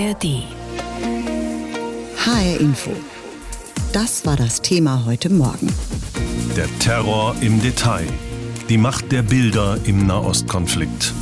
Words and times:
ARD. 0.00 0.44
HR 2.16 2.60
Info. 2.60 2.90
Das 3.92 4.24
war 4.24 4.36
das 4.36 4.62
Thema 4.62 5.04
heute 5.04 5.28
Morgen. 5.28 5.68
Der 6.56 6.66
Terror 6.78 7.36
im 7.42 7.60
Detail. 7.60 8.06
Die 8.70 8.78
Macht 8.78 9.12
der 9.12 9.22
Bilder 9.22 9.76
im 9.84 10.06
Nahostkonflikt. 10.06 11.12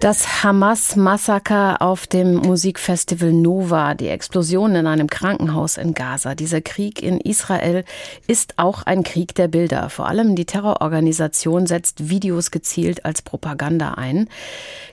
Das 0.00 0.44
Hamas-Massaker 0.44 1.82
auf 1.82 2.06
dem 2.06 2.36
Musikfestival 2.36 3.32
Nova, 3.32 3.94
die 3.94 4.06
Explosion 4.06 4.76
in 4.76 4.86
einem 4.86 5.08
Krankenhaus 5.08 5.76
in 5.76 5.92
Gaza, 5.92 6.36
dieser 6.36 6.60
Krieg 6.60 7.02
in 7.02 7.20
Israel 7.20 7.84
ist 8.28 8.54
auch 8.58 8.84
ein 8.84 9.02
Krieg 9.02 9.34
der 9.34 9.48
Bilder. 9.48 9.90
Vor 9.90 10.06
allem 10.06 10.36
die 10.36 10.44
Terrororganisation 10.44 11.66
setzt 11.66 12.10
Videos 12.10 12.52
gezielt 12.52 13.04
als 13.04 13.22
Propaganda 13.22 13.94
ein. 13.94 14.28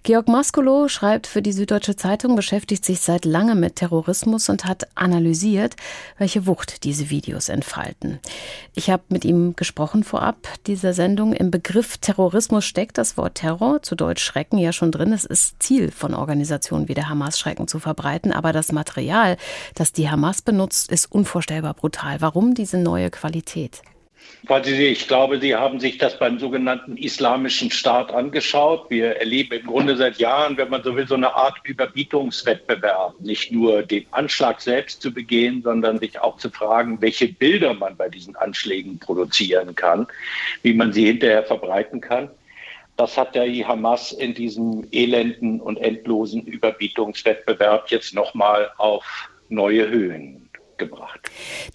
Georg 0.01 0.27
Maskolo 0.27 0.87
schreibt 0.87 1.27
für 1.27 1.43
die 1.43 1.51
Süddeutsche 1.51 1.95
Zeitung, 1.95 2.35
beschäftigt 2.35 2.83
sich 2.83 3.01
seit 3.01 3.25
langem 3.25 3.59
mit 3.59 3.75
Terrorismus 3.75 4.49
und 4.49 4.65
hat 4.65 4.87
analysiert, 4.95 5.75
welche 6.17 6.47
Wucht 6.47 6.83
diese 6.83 7.11
Videos 7.11 7.49
entfalten. 7.49 8.17
Ich 8.73 8.89
habe 8.89 9.03
mit 9.09 9.23
ihm 9.23 9.55
gesprochen 9.55 10.03
vorab 10.03 10.37
dieser 10.65 10.93
Sendung. 10.93 11.33
Im 11.33 11.51
Begriff 11.51 11.99
Terrorismus 11.99 12.65
steckt 12.65 12.97
das 12.97 13.17
Wort 13.17 13.35
Terror, 13.35 13.83
zu 13.83 13.93
Deutsch 13.93 14.23
Schrecken, 14.23 14.57
ja 14.57 14.73
schon 14.73 14.94
drin. 14.97 15.13
Es 15.13 15.25
ist 15.25 15.61
Ziel 15.61 15.91
von 15.91 16.13
Organisationen 16.13 16.87
wie 16.87 16.93
der 16.93 17.09
Hamas, 17.09 17.39
Schrecken 17.39 17.67
zu 17.67 17.79
verbreiten. 17.79 18.31
Aber 18.31 18.53
das 18.53 18.71
Material, 18.71 19.37
das 19.75 19.91
die 19.91 20.09
Hamas 20.09 20.41
benutzt, 20.41 20.91
ist 20.91 21.11
unvorstellbar 21.11 21.73
brutal. 21.73 22.21
Warum 22.21 22.53
diese 22.53 22.77
neue 22.77 23.09
Qualität? 23.09 23.81
Ich 24.47 25.07
glaube, 25.07 25.39
Sie 25.39 25.55
haben 25.55 25.79
sich 25.79 25.97
das 25.97 26.19
beim 26.19 26.37
sogenannten 26.37 26.97
Islamischen 26.97 27.71
Staat 27.71 28.13
angeschaut. 28.13 28.89
Wir 28.89 29.17
erleben 29.17 29.59
im 29.59 29.65
Grunde 29.65 29.95
seit 29.97 30.17
Jahren, 30.17 30.55
wenn 30.57 30.69
man 30.69 30.83
so 30.83 30.95
will, 30.95 31.07
so 31.07 31.15
eine 31.15 31.33
Art 31.33 31.57
Überbietungswettbewerb. 31.63 33.19
Nicht 33.19 33.51
nur 33.51 33.81
den 33.81 34.05
Anschlag 34.11 34.61
selbst 34.61 35.01
zu 35.01 35.11
begehen, 35.11 35.63
sondern 35.63 35.99
sich 35.99 36.19
auch 36.19 36.37
zu 36.37 36.51
fragen, 36.51 37.01
welche 37.01 37.27
Bilder 37.27 37.73
man 37.73 37.95
bei 37.95 38.07
diesen 38.07 38.35
Anschlägen 38.35 38.99
produzieren 38.99 39.73
kann, 39.73 40.07
wie 40.61 40.73
man 40.73 40.93
sie 40.93 41.05
hinterher 41.07 41.43
verbreiten 41.43 41.99
kann. 41.99 42.29
Das 42.97 43.17
hat 43.17 43.35
der 43.35 43.45
Hamas 43.67 44.11
in 44.11 44.33
diesem 44.33 44.87
elenden 44.91 45.59
und 45.59 45.77
endlosen 45.77 46.43
Überbietungswettbewerb 46.43 47.91
jetzt 47.91 48.13
nochmal 48.13 48.71
auf 48.77 49.29
neue 49.49 49.89
Höhen 49.89 50.49
gebracht. 50.77 51.19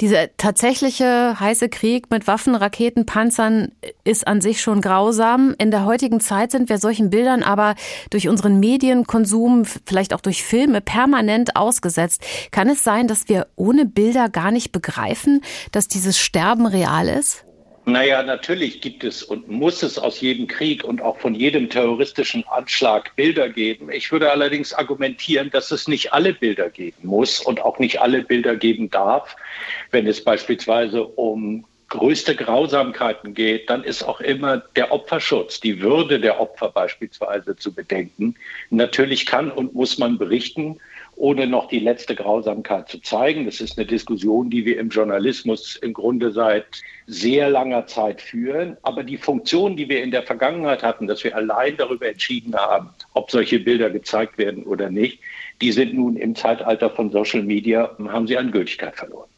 Dieser 0.00 0.34
tatsächliche 0.36 1.38
heiße 1.38 1.68
Krieg 1.68 2.10
mit 2.10 2.26
Waffen, 2.26 2.54
Raketen, 2.54 3.06
Panzern 3.06 3.72
ist 4.04 4.26
an 4.26 4.40
sich 4.40 4.60
schon 4.60 4.80
grausam. 4.80 5.54
In 5.58 5.70
der 5.70 5.84
heutigen 5.84 6.20
Zeit 6.20 6.50
sind 6.50 6.68
wir 6.68 6.78
solchen 6.78 7.10
Bildern 7.10 7.42
aber 7.42 7.74
durch 8.10 8.28
unseren 8.28 8.60
Medienkonsum, 8.60 9.64
vielleicht 9.64 10.14
auch 10.14 10.20
durch 10.20 10.42
Filme, 10.42 10.80
permanent 10.80 11.56
ausgesetzt. 11.56 12.22
Kann 12.50 12.68
es 12.68 12.84
sein, 12.84 13.08
dass 13.08 13.28
wir 13.28 13.46
ohne 13.56 13.86
Bilder 13.86 14.28
gar 14.28 14.50
nicht 14.50 14.72
begreifen, 14.72 15.42
dass 15.72 15.88
dieses 15.88 16.18
Sterben 16.18 16.66
real 16.66 17.08
ist? 17.08 17.44
Naja, 17.86 18.22
natürlich 18.22 18.82
gibt 18.82 19.04
es 19.04 19.22
und 19.22 19.48
muss 19.48 19.82
es 19.82 19.98
aus 19.98 20.20
jedem 20.20 20.46
Krieg 20.46 20.84
und 20.84 21.00
auch 21.00 21.18
von 21.18 21.34
jedem 21.34 21.70
terroristischen 21.70 22.44
Anschlag 22.46 23.16
Bilder 23.16 23.48
geben. 23.48 23.90
Ich 23.90 24.12
würde 24.12 24.30
allerdings 24.30 24.74
argumentieren, 24.74 25.50
dass 25.50 25.70
es 25.70 25.88
nicht 25.88 26.12
alle 26.12 26.34
Bilder 26.34 26.68
geben 26.68 27.08
muss 27.08 27.40
und 27.40 27.60
auch 27.60 27.78
nicht 27.78 28.00
alle 28.00 28.22
Bilder 28.22 28.54
geben 28.56 28.90
darf. 28.90 29.34
Wenn 29.90 30.06
es 30.06 30.22
beispielsweise 30.22 31.04
um 31.04 31.64
größte 31.88 32.36
Grausamkeiten 32.36 33.34
geht, 33.34 33.68
dann 33.68 33.82
ist 33.82 34.02
auch 34.02 34.20
immer 34.20 34.58
der 34.76 34.92
Opferschutz, 34.92 35.60
die 35.60 35.80
Würde 35.80 36.20
der 36.20 36.40
Opfer 36.40 36.70
beispielsweise 36.70 37.56
zu 37.56 37.74
bedenken. 37.74 38.36
Natürlich 38.70 39.26
kann 39.26 39.50
und 39.50 39.74
muss 39.74 39.98
man 39.98 40.16
berichten 40.16 40.78
ohne 41.20 41.46
noch 41.46 41.68
die 41.68 41.78
letzte 41.78 42.14
Grausamkeit 42.14 42.88
zu 42.88 43.00
zeigen. 43.00 43.44
Das 43.44 43.60
ist 43.60 43.78
eine 43.78 43.86
Diskussion, 43.86 44.50
die 44.50 44.64
wir 44.64 44.78
im 44.78 44.88
Journalismus 44.88 45.76
im 45.76 45.92
Grunde 45.92 46.32
seit 46.32 46.66
sehr 47.06 47.50
langer 47.50 47.86
Zeit 47.86 48.20
führen. 48.20 48.76
Aber 48.82 49.04
die 49.04 49.18
Funktion, 49.18 49.76
die 49.76 49.88
wir 49.88 50.02
in 50.02 50.10
der 50.10 50.22
Vergangenheit 50.22 50.82
hatten, 50.82 51.06
dass 51.06 51.22
wir 51.22 51.36
allein 51.36 51.76
darüber 51.76 52.08
entschieden 52.08 52.54
haben, 52.56 52.90
ob 53.14 53.30
solche 53.30 53.60
Bilder 53.60 53.90
gezeigt 53.90 54.38
werden 54.38 54.64
oder 54.64 54.90
nicht, 54.90 55.20
die 55.60 55.72
sind 55.72 55.94
nun 55.94 56.16
im 56.16 56.34
Zeitalter 56.34 56.90
von 56.90 57.10
Social 57.10 57.42
Media, 57.42 57.96
haben 58.08 58.26
sie 58.26 58.38
an 58.38 58.50
Gültigkeit 58.50 58.96
verloren. 58.96 59.29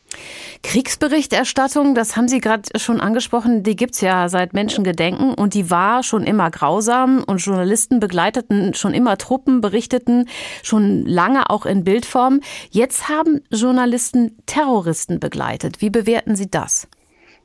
Kriegsberichterstattung, 0.63 1.95
das 1.95 2.17
haben 2.17 2.29
Sie 2.29 2.41
gerade 2.41 2.69
schon 2.79 3.01
angesprochen, 3.01 3.63
die 3.63 3.77
gibt's 3.77 4.01
ja 4.01 4.29
seit 4.29 4.53
Menschengedenken 4.53 5.35
und 5.35 5.55
die 5.55 5.71
war 5.71 6.03
schon 6.03 6.25
immer 6.25 6.51
grausam 6.51 7.25
und 7.25 7.39
Journalisten 7.39 8.01
begleiteten 8.01 8.75
schon 8.75 8.95
immer 8.95 9.19
Truppen, 9.19 9.61
berichteten 9.61 10.29
schon 10.63 11.05
lange 11.05 11.51
auch 11.51 11.67
in 11.67 11.85
Bildform. 11.85 12.41
Jetzt 12.71 13.09
haben 13.09 13.43
Journalisten 13.51 14.37
Terroristen 14.47 15.21
begleitet. 15.21 15.81
Wie 15.81 15.91
bewerten 15.91 16.37
Sie 16.37 16.51
das? 16.51 16.89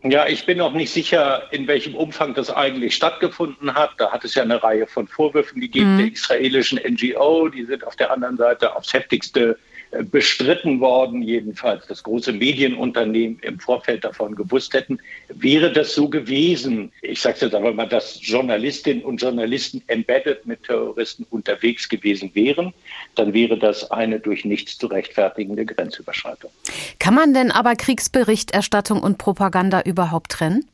Ja, 0.03 0.27
ich 0.27 0.45
bin 0.45 0.59
noch 0.59 0.73
nicht 0.73 0.91
sicher, 0.91 1.51
in 1.51 1.67
welchem 1.67 1.95
Umfang 1.95 2.35
das 2.35 2.51
eigentlich 2.51 2.95
stattgefunden 2.95 3.73
hat. 3.73 3.91
Da 3.97 4.11
hat 4.11 4.23
es 4.23 4.35
ja 4.35 4.43
eine 4.43 4.61
Reihe 4.61 4.85
von 4.85 5.07
Vorwürfen 5.07 5.59
gegeben 5.59 5.95
mhm. 5.95 5.97
der 5.97 6.11
israelischen 6.13 6.79
NGO. 6.79 7.49
Die 7.49 7.65
sind 7.65 7.85
auf 7.85 7.95
der 7.95 8.11
anderen 8.11 8.37
Seite 8.37 8.75
aufs 8.75 8.93
heftigste 8.93 9.57
bestritten 10.11 10.79
worden, 10.79 11.21
jedenfalls 11.21 11.85
das 11.87 12.03
große 12.03 12.33
Medienunternehmen 12.33 13.39
im 13.41 13.59
Vorfeld 13.59 14.03
davon 14.03 14.35
gewusst 14.35 14.73
hätten. 14.73 14.99
Wäre 15.29 15.71
das 15.71 15.93
so 15.93 16.09
gewesen, 16.09 16.91
ich 17.01 17.21
sage 17.21 17.37
jetzt 17.41 17.55
aber 17.55 17.73
mal, 17.73 17.87
dass 17.87 18.19
Journalistinnen 18.21 19.03
und 19.03 19.21
Journalisten 19.21 19.81
embedded 19.87 20.45
mit 20.45 20.63
Terroristen 20.63 21.25
unterwegs 21.29 21.87
gewesen 21.87 22.31
wären, 22.33 22.73
dann 23.15 23.33
wäre 23.33 23.57
das 23.57 23.89
eine 23.91 24.19
durch 24.19 24.45
nichts 24.45 24.77
zu 24.77 24.87
rechtfertigende 24.87 25.65
Grenzüberschreitung. 25.65 26.51
Kann 26.99 27.13
man 27.13 27.33
denn 27.33 27.51
aber 27.51 27.75
Kriegsberichterstattung 27.75 29.01
und 29.01 29.17
Propaganda 29.17 29.81
überhaupt 29.81 30.31
trennen? 30.31 30.65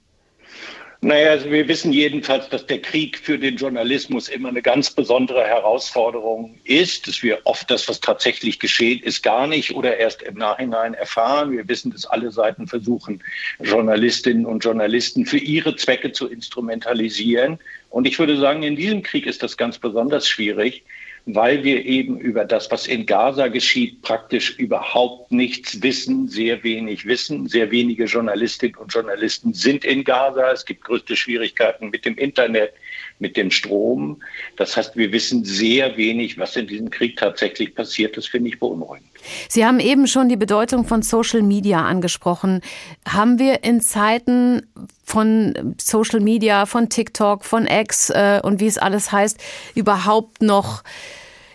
Naja, 1.04 1.32
also 1.32 1.52
wir 1.52 1.68
wissen 1.68 1.92
jedenfalls, 1.92 2.48
dass 2.48 2.66
der 2.66 2.82
Krieg 2.82 3.18
für 3.18 3.38
den 3.38 3.58
Journalismus 3.58 4.30
immer 4.30 4.48
eine 4.48 4.62
ganz 4.62 4.90
besondere 4.90 5.44
Herausforderung 5.44 6.56
ist, 6.64 7.10
dass 7.10 7.22
wir 7.22 7.42
oft 7.44 7.70
das, 7.70 7.90
was 7.90 8.00
tatsächlich 8.00 8.58
geschehen 8.58 9.04
ist, 9.04 9.22
gar 9.22 9.46
nicht 9.46 9.76
oder 9.76 9.98
erst 9.98 10.22
im 10.22 10.36
Nachhinein 10.36 10.94
erfahren. 10.94 11.52
Wir 11.52 11.68
wissen, 11.68 11.92
dass 11.92 12.06
alle 12.06 12.32
Seiten 12.32 12.68
versuchen, 12.68 13.22
Journalistinnen 13.60 14.46
und 14.46 14.64
Journalisten 14.64 15.26
für 15.26 15.40
ihre 15.40 15.76
Zwecke 15.76 16.14
zu 16.14 16.30
instrumentalisieren. 16.30 17.60
Und 17.90 18.08
ich 18.08 18.18
würde 18.18 18.38
sagen, 18.38 18.64
in 18.64 18.78
diesem 18.78 19.04
Krieg 19.04 19.26
ist 19.26 19.44
das 19.44 19.58
ganz 19.58 19.80
besonders 19.80 20.30
schwierig, 20.30 20.86
weil 21.26 21.64
wir 21.64 21.86
eben 21.86 22.20
über 22.20 22.44
das, 22.44 22.70
was 22.70 22.86
in 22.86 23.06
Gaza 23.06 23.48
geschieht, 23.48 24.02
praktisch 24.02 24.58
überhaupt 24.58 25.32
nichts 25.32 25.82
wissen, 25.82 26.28
sehr 26.28 26.64
wenig 26.64 27.06
wissen. 27.06 27.48
Sehr 27.48 27.72
wenige 27.72 28.06
Journalistinnen 28.06 28.76
und 28.76 28.94
Journalisten 28.94 29.54
sind 29.54 29.86
in 29.86 30.04
Gaza. 30.04 30.52
Es 30.52 30.66
gibt 30.66 30.84
größte 30.84 31.16
Schwierigkeiten 31.16 31.90
mit 31.90 32.04
dem 32.04 32.18
Internet, 32.18 32.74
mit 33.20 33.38
dem 33.38 33.52
Strom. 33.52 34.22
Das 34.58 34.76
heißt, 34.76 34.98
wir 34.98 35.14
wissen 35.14 35.46
sehr 35.46 35.96
wenig, 35.96 36.38
was 36.38 36.58
in 36.58 36.68
diesem 36.68 36.90
Krieg 36.90 37.16
tatsächlich 37.16 37.74
passiert. 37.74 38.18
Das 38.18 38.28
finde 38.28 38.50
ich 38.50 38.60
beunruhigend. 38.60 39.13
Sie 39.50 39.66
haben 39.66 39.80
eben 39.80 40.08
schon 40.08 40.30
die 40.30 40.38
Bedeutung 40.38 40.86
von 40.86 41.02
Social 41.02 41.42
Media 41.42 41.84
angesprochen. 41.86 42.62
Haben 43.08 43.40
wir 43.40 43.64
in 43.64 43.82
Zeiten 43.82 44.66
von 45.04 45.76
Social 45.80 46.20
Media, 46.20 46.66
von 46.66 46.90
TikTok, 46.90 47.46
von 47.46 47.68
X 47.68 48.10
äh, 48.10 48.40
und 48.44 48.60
wie 48.60 48.68
es 48.68 48.78
alles 48.78 49.12
heißt, 49.12 49.38
überhaupt 49.76 50.42
noch 50.42 50.84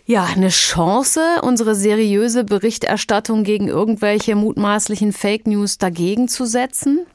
ja, 0.09 0.25
eine 0.25 0.49
Chance, 0.49 1.21
unsere 1.43 1.75
seriöse 1.75 2.45
Berichterstattung 2.45 3.45
gegen 3.45 3.69
irgendwelche 3.69 4.37
mutmaßlichen 4.37 5.13
Fake 5.13 5.47
News 5.47 5.77
dagegen 5.77 6.29
zu 6.29 6.47
setzen? 6.47 7.07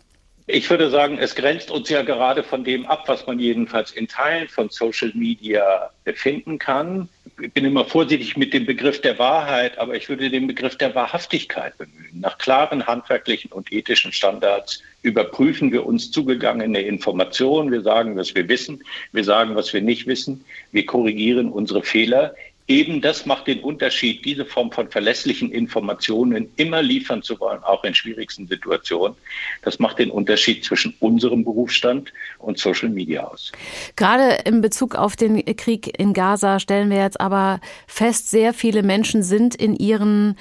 Ich 0.45 0.69
würde 0.69 0.89
sagen, 0.89 1.17
es 1.19 1.35
grenzt 1.35 1.71
uns 1.71 1.87
ja 1.89 2.01
gerade 2.01 2.43
von 2.43 2.65
dem 2.65 2.85
ab, 2.85 3.03
was 3.07 3.25
man 3.25 3.39
jedenfalls 3.39 3.91
in 3.91 4.09
Teilen 4.09 4.49
von 4.49 4.69
Social 4.69 5.11
Media 5.15 5.89
finden 6.15 6.59
kann. 6.59 7.07
Ich 7.41 7.53
bin 7.53 7.63
immer 7.63 7.85
vorsichtig 7.85 8.35
mit 8.35 8.53
dem 8.53 8.66
Begriff 8.66 8.99
der 8.99 9.17
Wahrheit, 9.17 9.78
aber 9.78 9.95
ich 9.95 10.09
würde 10.09 10.29
den 10.29 10.47
Begriff 10.47 10.78
der 10.78 10.93
Wahrhaftigkeit 10.95 11.78
bemühen. 11.78 12.19
Nach 12.19 12.37
klaren 12.37 12.85
handwerklichen 12.85 13.53
und 13.53 13.72
ethischen 13.72 14.11
Standards 14.11 14.84
überprüfen 15.01 15.72
wir 15.72 15.85
uns 15.85 16.11
zugegangene 16.11 16.81
Informationen. 16.81 17.72
Wir 17.72 17.81
sagen, 17.81 18.17
was 18.17 18.35
wir 18.35 18.47
wissen. 18.49 18.84
Wir 19.13 19.23
sagen, 19.23 19.55
was 19.55 19.73
wir 19.73 19.81
nicht 19.81 20.07
wissen. 20.07 20.43
Wir 20.73 20.85
korrigieren 20.85 21.49
unsere 21.51 21.84
Fehler. 21.84 22.35
Eben 22.67 23.01
das 23.01 23.25
macht 23.25 23.47
den 23.47 23.59
Unterschied, 23.59 24.23
diese 24.23 24.45
Form 24.45 24.71
von 24.71 24.89
verlässlichen 24.89 25.51
Informationen 25.51 26.49
immer 26.55 26.81
liefern 26.81 27.21
zu 27.21 27.39
wollen, 27.41 27.61
auch 27.63 27.83
in 27.83 27.93
schwierigsten 27.93 28.47
Situationen. 28.47 29.17
Das 29.63 29.79
macht 29.79 29.99
den 29.99 30.09
Unterschied 30.09 30.63
zwischen 30.63 30.95
unserem 31.01 31.43
Berufsstand 31.43 32.13
und 32.39 32.57
Social 32.57 32.89
Media 32.89 33.25
aus. 33.25 33.51
Gerade 33.97 34.39
in 34.45 34.61
Bezug 34.61 34.95
auf 34.95 35.17
den 35.17 35.43
Krieg 35.57 35.99
in 35.99 36.13
Gaza 36.13 36.59
stellen 36.59 36.89
wir 36.89 36.97
jetzt 36.97 37.19
aber 37.19 37.59
fest, 37.85 38.29
sehr 38.29 38.53
viele 38.53 38.81
Menschen 38.81 39.23
sind 39.23 39.55
in 39.55 39.75
ihren 39.75 40.37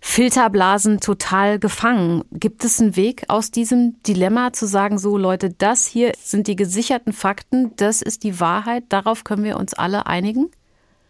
Filterblasen 0.00 1.00
total 1.00 1.58
gefangen. 1.58 2.24
Gibt 2.30 2.62
es 2.62 2.78
einen 2.78 2.94
Weg 2.94 3.24
aus 3.28 3.50
diesem 3.50 4.00
Dilemma 4.02 4.52
zu 4.52 4.66
sagen, 4.66 4.98
so 4.98 5.16
Leute, 5.16 5.50
das 5.50 5.86
hier 5.86 6.12
sind 6.20 6.46
die 6.46 6.56
gesicherten 6.56 7.14
Fakten, 7.14 7.74
das 7.76 8.02
ist 8.02 8.22
die 8.22 8.38
Wahrheit, 8.38 8.84
darauf 8.90 9.24
können 9.24 9.44
wir 9.44 9.56
uns 9.56 9.72
alle 9.72 10.06
einigen? 10.06 10.50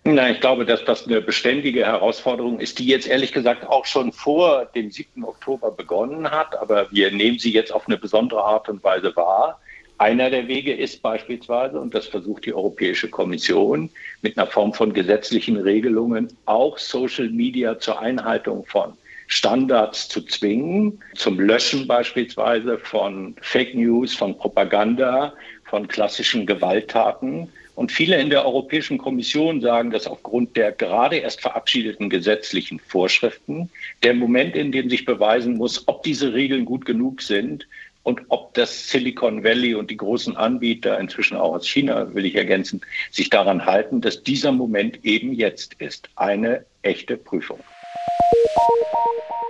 Na, 0.06 0.30
ich 0.30 0.40
glaube, 0.40 0.66
dass 0.66 0.84
das 0.84 1.06
eine 1.06 1.22
beständige 1.22 1.86
Herausforderung 1.86 2.60
ist, 2.60 2.78
die 2.78 2.86
jetzt 2.86 3.08
ehrlich 3.08 3.32
gesagt 3.32 3.66
auch 3.66 3.86
schon 3.86 4.12
vor 4.12 4.66
dem 4.74 4.90
7. 4.90 5.24
Oktober 5.24 5.70
begonnen 5.70 6.30
hat. 6.30 6.58
Aber 6.60 6.92
wir 6.92 7.10
nehmen 7.10 7.38
sie 7.38 7.52
jetzt 7.52 7.72
auf 7.72 7.86
eine 7.86 7.96
besondere 7.96 8.44
Art 8.44 8.68
und 8.68 8.84
Weise 8.84 9.16
wahr. 9.16 9.58
Einer 9.96 10.28
der 10.28 10.46
Wege 10.46 10.74
ist 10.74 11.00
beispielsweise, 11.00 11.80
und 11.80 11.94
das 11.94 12.06
versucht 12.06 12.44
die 12.44 12.52
Europäische 12.52 13.08
Kommission, 13.08 13.88
mit 14.20 14.36
einer 14.36 14.46
Form 14.46 14.74
von 14.74 14.92
gesetzlichen 14.92 15.56
Regelungen 15.56 16.36
auch 16.44 16.76
Social 16.76 17.30
Media 17.30 17.78
zur 17.78 17.98
Einhaltung 17.98 18.66
von 18.66 18.92
Standards 19.28 20.10
zu 20.10 20.20
zwingen, 20.20 21.00
zum 21.14 21.40
Löschen 21.40 21.86
beispielsweise 21.86 22.76
von 22.76 23.36
Fake 23.40 23.74
News, 23.74 24.14
von 24.14 24.36
Propaganda, 24.36 25.32
von 25.64 25.88
klassischen 25.88 26.44
Gewalttaten 26.44 27.48
und 27.74 27.90
viele 27.90 28.20
in 28.20 28.30
der 28.30 28.44
Europäischen 28.44 28.98
Kommission 28.98 29.60
sagen, 29.60 29.90
dass 29.90 30.06
aufgrund 30.06 30.56
der 30.56 30.72
gerade 30.72 31.16
erst 31.16 31.40
verabschiedeten 31.40 32.08
gesetzlichen 32.08 32.78
Vorschriften 32.78 33.70
der 34.02 34.14
Moment, 34.14 34.56
in 34.56 34.72
dem 34.72 34.88
sich 34.88 35.04
beweisen 35.04 35.56
muss, 35.56 35.88
ob 35.88 36.02
diese 36.02 36.32
Regeln 36.32 36.64
gut 36.64 36.84
genug 36.84 37.22
sind 37.22 37.66
und 38.04 38.20
ob 38.28 38.54
das 38.54 38.88
Silicon 38.88 39.42
Valley 39.42 39.74
und 39.74 39.90
die 39.90 39.96
großen 39.96 40.36
Anbieter, 40.36 41.00
inzwischen 41.00 41.36
auch 41.36 41.54
aus 41.54 41.66
China, 41.66 42.14
will 42.14 42.26
ich 42.26 42.36
ergänzen, 42.36 42.82
sich 43.10 43.30
daran 43.30 43.64
halten, 43.66 44.00
dass 44.00 44.22
dieser 44.22 44.52
Moment 44.52 45.04
eben 45.04 45.32
jetzt 45.32 45.74
ist. 45.80 46.10
Eine 46.14 46.66
echte 46.82 47.16
Prüfung. 47.16 47.64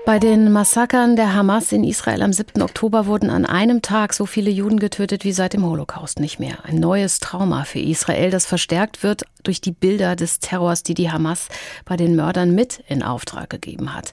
Bei 0.07 0.19
den 0.19 0.53
Massakern 0.53 1.17
der 1.17 1.33
Hamas 1.33 1.73
in 1.73 1.83
Israel 1.83 2.21
am 2.21 2.33
7. 2.33 2.61
Oktober 2.61 3.07
wurden 3.07 3.31
an 3.31 3.47
einem 3.47 3.81
Tag 3.81 4.13
so 4.13 4.27
viele 4.27 4.51
Juden 4.51 4.79
getötet 4.79 5.25
wie 5.25 5.33
seit 5.33 5.55
dem 5.55 5.65
Holocaust 5.65 6.21
nicht 6.21 6.39
mehr. 6.39 6.59
Ein 6.65 6.77
neues 6.77 7.21
Trauma 7.21 7.65
für 7.65 7.79
Israel, 7.79 8.31
das 8.31 8.45
verstärkt 8.45 9.03
wird 9.03 9.23
durch 9.45 9.63
die 9.63 9.73
Bilder 9.73 10.15
des 10.15 10.41
Terrors, 10.41 10.83
die 10.83 10.95
die 10.95 11.11
Hamas 11.11 11.49
bei 11.87 11.97
den 11.97 12.17
Mördern 12.17 12.55
mit 12.55 12.83
in 12.87 13.03
Auftrag 13.03 13.49
gegeben 13.49 13.95
hat. 13.95 14.13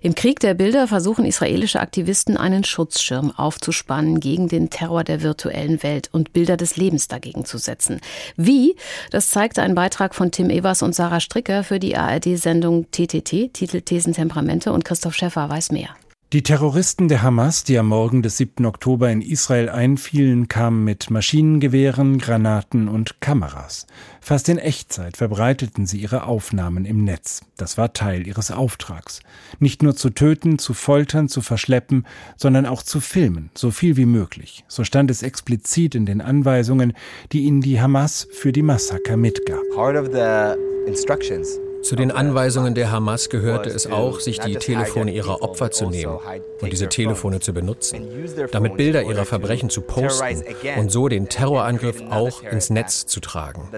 Im 0.00 0.14
Krieg 0.14 0.40
der 0.40 0.54
Bilder 0.54 0.86
versuchen 0.86 1.24
israelische 1.24 1.80
Aktivisten 1.80 2.36
einen 2.36 2.62
Schutzschirm 2.64 3.30
aufzuspannen 3.30 4.20
gegen 4.20 4.48
den 4.48 4.70
Terror 4.70 5.02
der 5.02 5.22
virtuellen 5.22 5.82
Welt 5.82 6.08
und 6.12 6.32
Bilder 6.32 6.56
des 6.56 6.76
Lebens 6.76 7.08
dagegen 7.08 7.44
zu 7.44 7.58
setzen. 7.58 8.00
Wie? 8.36 8.76
Das 9.10 9.30
zeigte 9.30 9.62
ein 9.62 9.74
Beitrag 9.74 10.14
von 10.14 10.30
Tim 10.30 10.48
Evers 10.50 10.82
und 10.82 10.94
Sarah 10.94 11.20
Stricker 11.20 11.64
für 11.64 11.78
die 11.78 11.96
ARD-Sendung 11.96 12.90
TTT, 12.90 13.52
Titel 13.52 13.80
Thesen 13.80 14.14
Temperamente 14.26 14.72
und 14.72 14.84
Christoph 14.84 15.14
Schäffer 15.14 15.48
weiß 15.48 15.70
mehr. 15.70 15.90
Die 16.32 16.42
Terroristen 16.42 17.06
der 17.06 17.22
Hamas, 17.22 17.62
die 17.62 17.78
am 17.78 17.86
Morgen 17.86 18.22
des 18.22 18.36
7. 18.38 18.66
Oktober 18.66 19.08
in 19.08 19.22
Israel 19.22 19.68
einfielen, 19.68 20.48
kamen 20.48 20.82
mit 20.82 21.08
Maschinengewehren, 21.08 22.18
Granaten 22.18 22.88
und 22.88 23.20
Kameras. 23.20 23.86
Fast 24.20 24.48
in 24.48 24.58
Echtzeit 24.58 25.16
verbreiteten 25.16 25.86
sie 25.86 25.98
ihre 25.98 26.24
Aufnahmen 26.24 26.84
im 26.84 27.04
Netz. 27.04 27.42
Das 27.56 27.78
war 27.78 27.92
Teil 27.92 28.26
ihres 28.26 28.50
Auftrags. 28.50 29.20
Nicht 29.60 29.84
nur 29.84 29.94
zu 29.94 30.10
töten, 30.10 30.58
zu 30.58 30.74
foltern, 30.74 31.28
zu 31.28 31.40
verschleppen, 31.40 32.04
sondern 32.36 32.66
auch 32.66 32.82
zu 32.82 33.00
filmen, 33.00 33.50
so 33.54 33.70
viel 33.70 33.96
wie 33.96 34.06
möglich. 34.06 34.64
So 34.66 34.82
stand 34.82 35.12
es 35.12 35.22
explizit 35.22 35.94
in 35.94 36.06
den 36.06 36.20
Anweisungen, 36.20 36.94
die 37.30 37.44
ihnen 37.44 37.60
die 37.60 37.80
Hamas 37.80 38.26
für 38.32 38.50
die 38.50 38.62
Massaker 38.62 39.16
mitgab. 39.16 39.60
Part 39.76 39.96
of 39.96 40.08
the 40.12 40.58
instructions 40.88 41.60
zu 41.82 41.96
den 41.96 42.10
Anweisungen 42.10 42.74
der 42.74 42.90
Hamas 42.90 43.28
gehörte 43.28 43.70
es 43.70 43.86
auch, 43.86 44.20
sich 44.20 44.40
die 44.40 44.56
Telefone 44.56 45.12
ihrer 45.12 45.42
Opfer 45.42 45.70
zu 45.70 45.88
nehmen 45.88 46.18
und 46.60 46.72
diese 46.72 46.88
Telefone 46.88 47.40
zu 47.40 47.52
benutzen, 47.52 48.06
damit 48.52 48.76
Bilder 48.76 49.02
ihrer 49.02 49.24
Verbrechen 49.24 49.70
zu 49.70 49.82
posten 49.82 50.42
und 50.78 50.90
so 50.90 51.08
den 51.08 51.28
Terrorangriff 51.28 52.02
auch 52.10 52.42
ins 52.42 52.70
Netz 52.70 53.06
zu 53.06 53.20
tragen. 53.20 53.68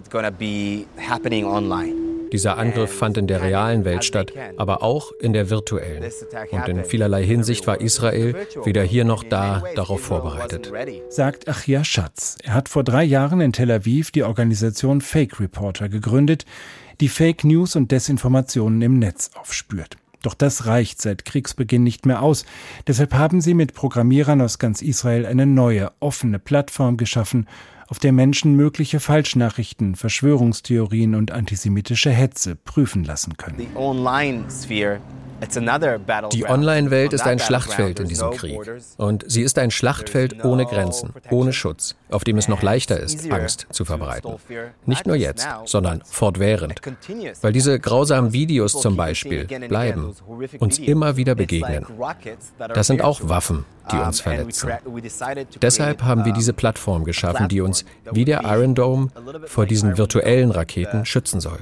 Dieser 2.32 2.58
Angriff 2.58 2.92
fand 2.92 3.16
in 3.16 3.26
der 3.26 3.42
realen 3.42 3.84
Welt 3.84 4.04
statt, 4.04 4.32
aber 4.56 4.82
auch 4.82 5.12
in 5.12 5.32
der 5.32 5.50
virtuellen. 5.50 6.10
Und 6.50 6.68
in 6.68 6.84
vielerlei 6.84 7.24
Hinsicht 7.24 7.66
war 7.66 7.80
Israel 7.80 8.34
weder 8.64 8.82
hier 8.82 9.04
noch 9.04 9.24
da 9.24 9.62
darauf 9.74 10.00
vorbereitet. 10.02 10.70
Sagt 11.08 11.48
Achia 11.48 11.84
Schatz. 11.84 12.36
Er 12.42 12.54
hat 12.54 12.68
vor 12.68 12.84
drei 12.84 13.04
Jahren 13.04 13.40
in 13.40 13.52
Tel 13.52 13.70
Aviv 13.70 14.10
die 14.10 14.24
Organisation 14.24 15.00
Fake 15.00 15.40
Reporter 15.40 15.88
gegründet, 15.88 16.44
die 17.00 17.08
Fake 17.08 17.44
News 17.44 17.76
und 17.76 17.92
Desinformationen 17.92 18.82
im 18.82 18.98
Netz 18.98 19.30
aufspürt. 19.34 19.96
Doch 20.22 20.34
das 20.34 20.66
reicht 20.66 21.00
seit 21.00 21.24
Kriegsbeginn 21.24 21.84
nicht 21.84 22.04
mehr 22.04 22.22
aus. 22.22 22.44
Deshalb 22.86 23.14
haben 23.14 23.40
sie 23.40 23.54
mit 23.54 23.74
Programmierern 23.74 24.40
aus 24.40 24.58
ganz 24.58 24.82
Israel 24.82 25.26
eine 25.26 25.46
neue, 25.46 25.92
offene 26.00 26.38
Plattform 26.38 26.96
geschaffen, 26.96 27.46
auf 27.86 27.98
der 27.98 28.12
Menschen 28.12 28.54
mögliche 28.54 29.00
Falschnachrichten, 29.00 29.94
Verschwörungstheorien 29.94 31.14
und 31.14 31.30
antisemitische 31.30 32.10
Hetze 32.10 32.54
prüfen 32.54 33.04
lassen 33.04 33.36
können. 33.36 33.56
Die 33.58 33.68
Online-Welt 36.48 37.12
ist 37.12 37.26
ein 37.26 37.38
Schlachtfeld 37.38 38.00
in 38.00 38.08
diesem 38.08 38.30
Krieg. 38.30 38.58
Und 38.96 39.24
sie 39.26 39.42
ist 39.42 39.58
ein 39.58 39.70
Schlachtfeld 39.70 40.44
ohne 40.44 40.66
Grenzen, 40.66 41.12
ohne 41.30 41.52
Schutz, 41.52 41.96
auf 42.10 42.24
dem 42.24 42.38
es 42.38 42.48
noch 42.48 42.62
leichter 42.62 42.98
ist, 42.98 43.30
Angst 43.30 43.66
zu 43.70 43.84
verbreiten. 43.84 44.34
Nicht 44.86 45.06
nur 45.06 45.16
jetzt, 45.16 45.48
sondern 45.64 46.02
fortwährend. 46.04 46.80
Weil 47.40 47.52
diese 47.52 47.78
grausamen 47.78 48.32
Videos 48.32 48.80
zum 48.80 48.96
Beispiel 48.96 49.46
bleiben, 49.68 50.14
uns 50.58 50.78
immer 50.78 51.16
wieder 51.16 51.34
begegnen. 51.34 51.86
Das 52.74 52.86
sind 52.86 53.02
auch 53.02 53.20
Waffen, 53.28 53.64
die 53.92 53.96
uns 53.96 54.20
verletzen. 54.20 54.72
Deshalb 55.62 56.02
haben 56.02 56.24
wir 56.24 56.32
diese 56.32 56.52
Plattform 56.52 57.04
geschaffen, 57.04 57.48
die 57.48 57.60
uns, 57.60 57.84
wie 58.10 58.24
der 58.24 58.42
Iron 58.44 58.74
Dome, 58.74 59.08
vor 59.46 59.66
diesen 59.66 59.96
virtuellen 59.98 60.50
Raketen 60.50 61.04
schützen 61.06 61.40
soll. 61.40 61.58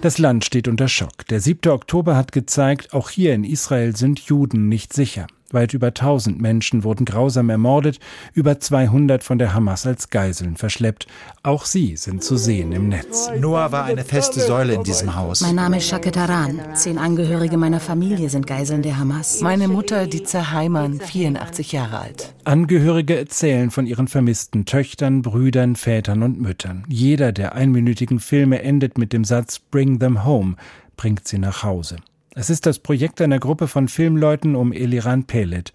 Das 0.00 0.18
Land 0.18 0.44
steht 0.44 0.68
unter 0.68 0.88
Schock. 0.88 1.26
Der 1.30 1.40
7. 1.40 1.70
Oktober 1.70 2.16
hat 2.16 2.32
gezeigt, 2.32 2.57
auch 2.92 3.10
hier 3.10 3.34
in 3.34 3.44
Israel 3.44 3.94
sind 3.96 4.20
Juden 4.20 4.68
nicht 4.68 4.92
sicher. 4.92 5.26
Weit 5.50 5.72
über 5.72 5.86
1000 5.86 6.38
Menschen 6.38 6.84
wurden 6.84 7.06
grausam 7.06 7.48
ermordet, 7.48 8.00
über 8.34 8.60
200 8.60 9.24
von 9.24 9.38
der 9.38 9.54
Hamas 9.54 9.86
als 9.86 10.10
Geiseln 10.10 10.56
verschleppt. 10.56 11.06
Auch 11.42 11.64
sie 11.64 11.96
sind 11.96 12.22
zu 12.22 12.36
sehen 12.36 12.72
im 12.72 12.90
Netz. 12.90 13.30
Noah 13.38 13.72
war 13.72 13.84
eine 13.84 14.04
feste 14.04 14.40
Säule 14.40 14.74
in 14.74 14.82
diesem 14.82 15.14
Haus. 15.14 15.40
Mein 15.40 15.54
Name 15.54 15.78
ist 15.78 15.88
Shaket 15.88 16.18
Aran. 16.18 16.60
Zehn 16.74 16.98
Angehörige 16.98 17.56
meiner 17.56 17.80
Familie 17.80 18.28
sind 18.28 18.46
Geiseln 18.46 18.82
der 18.82 18.98
Hamas. 18.98 19.40
Meine 19.40 19.68
Mutter, 19.68 20.06
die 20.06 20.24
Heimann, 20.26 21.00
84 21.00 21.72
Jahre 21.72 22.00
alt. 22.00 22.34
Angehörige 22.44 23.16
erzählen 23.16 23.70
von 23.70 23.86
ihren 23.86 24.08
vermissten 24.08 24.66
Töchtern, 24.66 25.22
Brüdern, 25.22 25.76
Vätern 25.76 26.22
und 26.22 26.40
Müttern. 26.40 26.84
Jeder 26.88 27.32
der 27.32 27.54
einminütigen 27.54 28.20
Filme 28.20 28.60
endet 28.62 28.98
mit 28.98 29.14
dem 29.14 29.24
Satz 29.24 29.60
Bring 29.60 29.98
them 29.98 30.24
home, 30.24 30.56
bringt 30.96 31.26
sie 31.26 31.38
nach 31.38 31.62
Hause. 31.62 31.96
Es 32.38 32.50
ist 32.50 32.66
das 32.66 32.78
Projekt 32.78 33.20
einer 33.20 33.40
Gruppe 33.40 33.66
von 33.66 33.88
Filmleuten 33.88 34.54
um 34.54 34.72
Eliran 34.72 35.24
Pelet. 35.24 35.72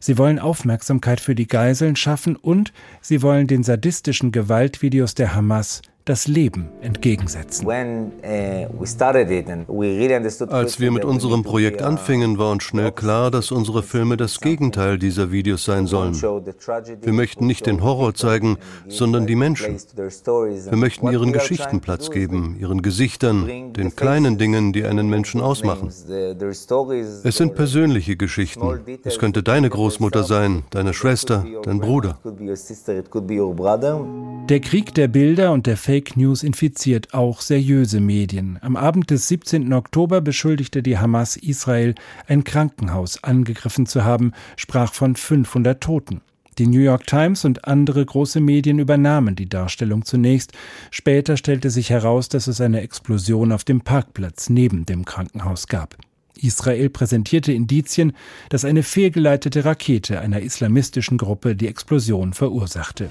Sie 0.00 0.18
wollen 0.18 0.40
Aufmerksamkeit 0.40 1.20
für 1.20 1.36
die 1.36 1.46
Geiseln 1.46 1.94
schaffen 1.94 2.34
und 2.34 2.72
sie 3.00 3.22
wollen 3.22 3.46
den 3.46 3.62
sadistischen 3.62 4.32
Gewaltvideos 4.32 5.14
der 5.14 5.36
Hamas 5.36 5.82
das 6.04 6.26
Leben 6.26 6.68
entgegensetzen. 6.80 7.66
Uh, 7.66 7.70
Als 10.48 10.80
wir 10.80 10.90
mit 10.90 11.04
unserem 11.04 11.42
Projekt 11.42 11.82
anfingen, 11.82 12.38
war 12.38 12.50
uns 12.50 12.64
schnell 12.64 12.92
klar, 12.92 13.30
dass 13.30 13.50
unsere 13.52 13.82
Filme 13.82 14.16
das 14.16 14.40
Gegenteil 14.40 14.98
dieser 14.98 15.30
Videos 15.30 15.64
sein 15.64 15.86
sollen. 15.86 16.14
Wir 16.14 17.12
möchten 17.12 17.46
nicht 17.46 17.66
den 17.66 17.82
Horror 17.82 18.14
zeigen, 18.14 18.56
sondern 18.88 19.26
die 19.26 19.36
Menschen. 19.36 19.76
Wir 19.76 20.76
möchten 20.76 21.10
ihren 21.10 21.32
Geschichten 21.32 21.80
Platz 21.80 22.10
geben, 22.10 22.56
ihren 22.58 22.82
Gesichtern, 22.82 23.72
den 23.72 23.94
kleinen 23.94 24.38
Dingen, 24.38 24.72
die 24.72 24.84
einen 24.84 25.08
Menschen 25.08 25.40
ausmachen. 25.40 25.88
Es 25.88 27.36
sind 27.36 27.54
persönliche 27.54 28.16
Geschichten. 28.16 28.80
Es 29.04 29.18
könnte 29.18 29.42
deine 29.42 29.68
Großmutter 29.70 30.24
sein, 30.24 30.64
deine 30.70 30.94
Schwester, 30.94 31.44
dein 31.62 31.80
Bruder. 31.80 32.18
Der 34.48 34.60
Krieg 34.60 34.94
der 34.94 35.08
Bilder 35.08 35.52
und 35.52 35.66
der 35.66 35.76
Fake 35.90 36.16
News 36.16 36.44
infiziert 36.44 37.14
auch 37.14 37.40
seriöse 37.40 37.98
Medien. 37.98 38.60
Am 38.62 38.76
Abend 38.76 39.10
des 39.10 39.26
17. 39.26 39.72
Oktober 39.72 40.20
beschuldigte 40.20 40.84
die 40.84 40.98
Hamas 40.98 41.36
Israel, 41.36 41.96
ein 42.28 42.44
Krankenhaus 42.44 43.24
angegriffen 43.24 43.86
zu 43.86 44.04
haben, 44.04 44.30
sprach 44.54 44.94
von 44.94 45.16
500 45.16 45.82
Toten. 45.82 46.20
Die 46.58 46.68
New 46.68 46.78
York 46.78 47.08
Times 47.08 47.44
und 47.44 47.64
andere 47.64 48.06
große 48.06 48.38
Medien 48.38 48.78
übernahmen 48.78 49.34
die 49.34 49.48
Darstellung 49.48 50.04
zunächst. 50.04 50.52
Später 50.92 51.36
stellte 51.36 51.70
sich 51.70 51.90
heraus, 51.90 52.28
dass 52.28 52.46
es 52.46 52.60
eine 52.60 52.82
Explosion 52.82 53.50
auf 53.50 53.64
dem 53.64 53.80
Parkplatz 53.80 54.48
neben 54.48 54.86
dem 54.86 55.04
Krankenhaus 55.04 55.66
gab. 55.66 55.96
Israel 56.40 56.88
präsentierte 56.88 57.52
Indizien, 57.52 58.12
dass 58.48 58.64
eine 58.64 58.84
fehlgeleitete 58.84 59.64
Rakete 59.64 60.20
einer 60.20 60.38
islamistischen 60.38 61.18
Gruppe 61.18 61.56
die 61.56 61.66
Explosion 61.66 62.32
verursachte. 62.32 63.10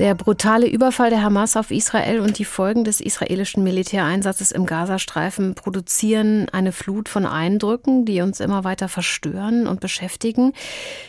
Der 0.00 0.14
brutale 0.14 0.66
Überfall 0.66 1.10
der 1.10 1.22
Hamas 1.22 1.58
auf 1.58 1.70
Israel 1.70 2.20
und 2.20 2.38
die 2.38 2.46
Folgen 2.46 2.84
des 2.84 3.02
israelischen 3.02 3.62
Militäreinsatzes 3.62 4.50
im 4.50 4.64
Gazastreifen 4.64 5.54
produzieren 5.54 6.48
eine 6.52 6.72
Flut 6.72 7.10
von 7.10 7.26
Eindrücken, 7.26 8.06
die 8.06 8.22
uns 8.22 8.40
immer 8.40 8.64
weiter 8.64 8.88
verstören 8.88 9.66
und 9.66 9.80
beschäftigen. 9.80 10.54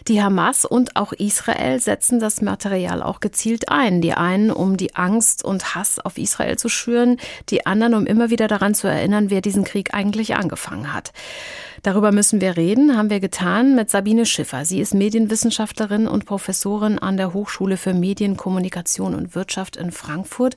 Die 0.09 0.21
Hamas 0.21 0.65
und 0.65 0.97
auch 0.97 1.13
Israel 1.13 1.79
setzen 1.79 2.19
das 2.19 2.41
Material 2.41 3.01
auch 3.01 3.21
gezielt 3.21 3.69
ein. 3.69 4.01
Die 4.01 4.11
einen, 4.11 4.51
um 4.51 4.75
die 4.75 4.93
Angst 4.93 5.45
und 5.45 5.73
Hass 5.73 5.97
auf 5.97 6.17
Israel 6.17 6.57
zu 6.57 6.67
schüren, 6.67 7.15
die 7.47 7.65
anderen, 7.65 7.93
um 7.93 8.05
immer 8.05 8.29
wieder 8.29 8.49
daran 8.49 8.75
zu 8.75 8.87
erinnern, 8.87 9.29
wer 9.29 9.39
diesen 9.39 9.63
Krieg 9.63 9.93
eigentlich 9.93 10.35
angefangen 10.35 10.91
hat. 10.91 11.13
Darüber 11.83 12.11
müssen 12.11 12.41
wir 12.41 12.57
reden, 12.57 12.95
haben 12.95 13.09
wir 13.09 13.19
getan 13.19 13.73
mit 13.73 13.89
Sabine 13.89 14.27
Schiffer. 14.27 14.65
Sie 14.65 14.79
ist 14.79 14.93
Medienwissenschaftlerin 14.93 16.07
und 16.07 16.25
Professorin 16.25 16.99
an 16.99 17.17
der 17.17 17.33
Hochschule 17.33 17.75
für 17.75 17.95
Medien, 17.95 18.37
Kommunikation 18.81 19.15
und 19.15 19.35
Wirtschaft 19.35 19.75
in 19.75 19.91
Frankfurt. 19.91 20.55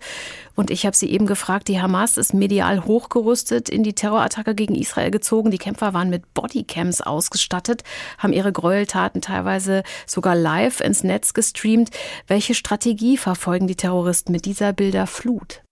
Und 0.55 0.71
ich 0.71 0.87
habe 0.87 0.97
sie 0.97 1.11
eben 1.11 1.27
gefragt, 1.27 1.69
die 1.69 1.81
Hamas 1.81 2.17
ist 2.17 2.35
medial 2.35 2.85
hochgerüstet 2.85 3.69
in 3.69 3.83
die 3.83 3.95
Terrorattacke 3.95 4.55
gegen 4.55 4.75
Israel 4.75 5.11
gezogen. 5.11 5.51
Die 5.51 5.59
Kämpfer 5.59 5.95
waren 5.95 6.11
mit 6.11 6.33
Bodycams 6.35 7.01
ausgestattet, 7.01 7.83
haben 8.19 8.33
ihre 8.33 8.53
Gräueltaten 8.53 9.21
teilweise 9.21 9.83
sogar 10.07 10.35
live 10.35 10.81
ins 10.81 11.05
Netz 11.05 11.35
gestreamt. 11.35 11.91
Welche 12.27 12.55
Strategie 12.55 13.17
verfolgen 13.17 13.67
die 13.67 13.77
Terroristen 13.77 14.33
mit 14.33 14.47
dieser 14.47 14.73
Bilderflut? 14.73 15.63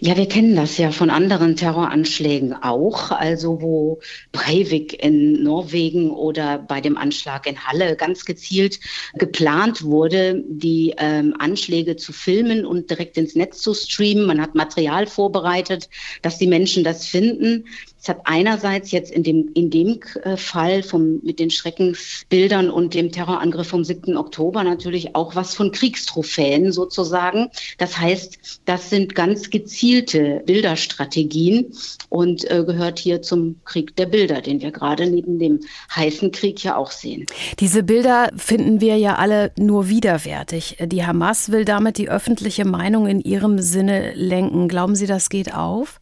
Ja, 0.00 0.16
wir 0.16 0.26
kennen 0.28 0.56
das 0.56 0.76
ja 0.78 0.90
von 0.90 1.10
anderen 1.10 1.54
Terroranschlägen 1.54 2.54
auch, 2.54 3.12
also 3.12 3.62
wo 3.62 4.00
Breivik 4.32 5.00
in 5.02 5.44
Norwegen 5.44 6.10
oder 6.10 6.58
bei 6.58 6.80
dem 6.80 6.98
Anschlag 6.98 7.46
in 7.46 7.64
Halle 7.64 7.94
ganz 7.96 8.24
gezielt 8.24 8.80
geplant 9.14 9.84
wurde, 9.84 10.42
die 10.48 10.94
ähm, 10.98 11.34
Anschläge 11.38 11.94
zu 11.96 12.12
filmen 12.12 12.66
und 12.66 12.90
direkt 12.90 13.16
ins 13.16 13.36
Netz 13.36 13.60
zu 13.60 13.74
streamen. 13.74 14.26
Man 14.26 14.40
hat 14.40 14.56
Material 14.56 15.06
vorbereitet, 15.06 15.88
dass 16.22 16.38
die 16.38 16.48
Menschen 16.48 16.82
das 16.82 17.06
finden. 17.06 17.66
Es 18.04 18.10
hat 18.10 18.20
einerseits 18.24 18.90
jetzt 18.90 19.10
in 19.10 19.22
dem, 19.22 19.50
in 19.54 19.70
dem 19.70 19.98
äh, 20.24 20.36
Fall 20.36 20.82
vom, 20.82 21.20
mit 21.22 21.38
den 21.38 21.48
Schreckensbildern 21.48 22.68
und 22.68 22.92
dem 22.92 23.10
Terrorangriff 23.10 23.68
vom 23.68 23.82
7. 23.82 24.18
Oktober 24.18 24.62
natürlich 24.62 25.16
auch 25.16 25.34
was 25.34 25.54
von 25.54 25.72
Kriegstrophäen 25.72 26.70
sozusagen. 26.70 27.48
Das 27.78 27.98
heißt, 27.98 28.60
das 28.66 28.90
sind 28.90 29.14
ganz 29.14 29.48
gezielte 29.48 30.42
Bilderstrategien 30.44 31.72
und 32.10 32.44
äh, 32.50 32.62
gehört 32.64 32.98
hier 32.98 33.22
zum 33.22 33.56
Krieg 33.64 33.96
der 33.96 34.04
Bilder, 34.04 34.42
den 34.42 34.60
wir 34.60 34.70
gerade 34.70 35.08
neben 35.08 35.38
dem 35.38 35.60
heißen 35.96 36.30
Krieg 36.30 36.62
ja 36.62 36.76
auch 36.76 36.90
sehen. 36.90 37.24
Diese 37.58 37.82
Bilder 37.82 38.28
finden 38.36 38.82
wir 38.82 38.98
ja 38.98 39.14
alle 39.14 39.50
nur 39.56 39.88
widerwärtig. 39.88 40.76
Die 40.78 41.06
Hamas 41.06 41.50
will 41.50 41.64
damit 41.64 41.96
die 41.96 42.10
öffentliche 42.10 42.66
Meinung 42.66 43.06
in 43.06 43.20
ihrem 43.20 43.60
Sinne 43.60 44.12
lenken. 44.12 44.68
Glauben 44.68 44.94
Sie, 44.94 45.06
das 45.06 45.30
geht 45.30 45.54
auf? 45.54 46.00